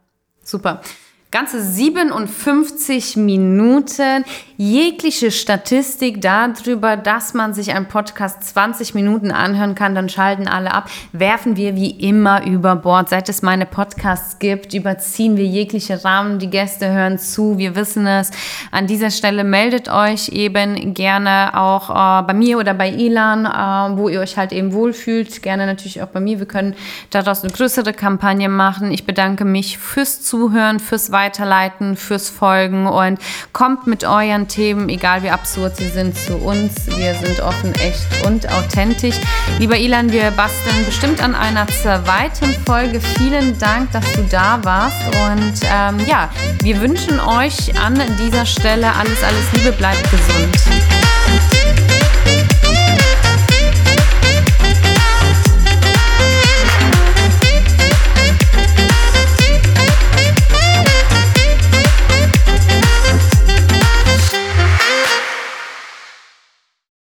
[0.45, 0.83] super
[1.31, 4.25] ganze 57 Minuten
[4.57, 10.75] jegliche Statistik darüber, dass man sich einen Podcast 20 Minuten anhören kann, dann schalten alle
[10.75, 13.09] ab, werfen wir wie immer über Bord.
[13.09, 18.07] Seit es meine Podcasts gibt, überziehen wir jegliche Rahmen, die Gäste hören zu, wir wissen
[18.09, 18.33] es.
[18.73, 23.97] An dieser Stelle meldet euch eben gerne auch äh, bei mir oder bei Ilan, äh,
[23.97, 25.43] wo ihr euch halt eben wohlfühlt.
[25.43, 26.41] Gerne natürlich auch bei mir.
[26.41, 26.75] Wir können
[27.11, 28.91] daraus eine größere Kampagne machen.
[28.91, 33.19] Ich bedanke mich fürs Zuhören, fürs Weitermachen weiterleiten, fürs Folgen und
[33.53, 36.87] kommt mit euren Themen, egal wie absurd sie sind, zu uns.
[36.87, 39.17] Wir sind offen, echt und authentisch.
[39.59, 43.01] Lieber Ilan, wir basteln bestimmt an einer zweiten Folge.
[43.01, 46.31] Vielen Dank, dass du da warst und ähm, ja,
[46.63, 51.00] wir wünschen euch an dieser Stelle alles, alles Liebe, bleibt gesund.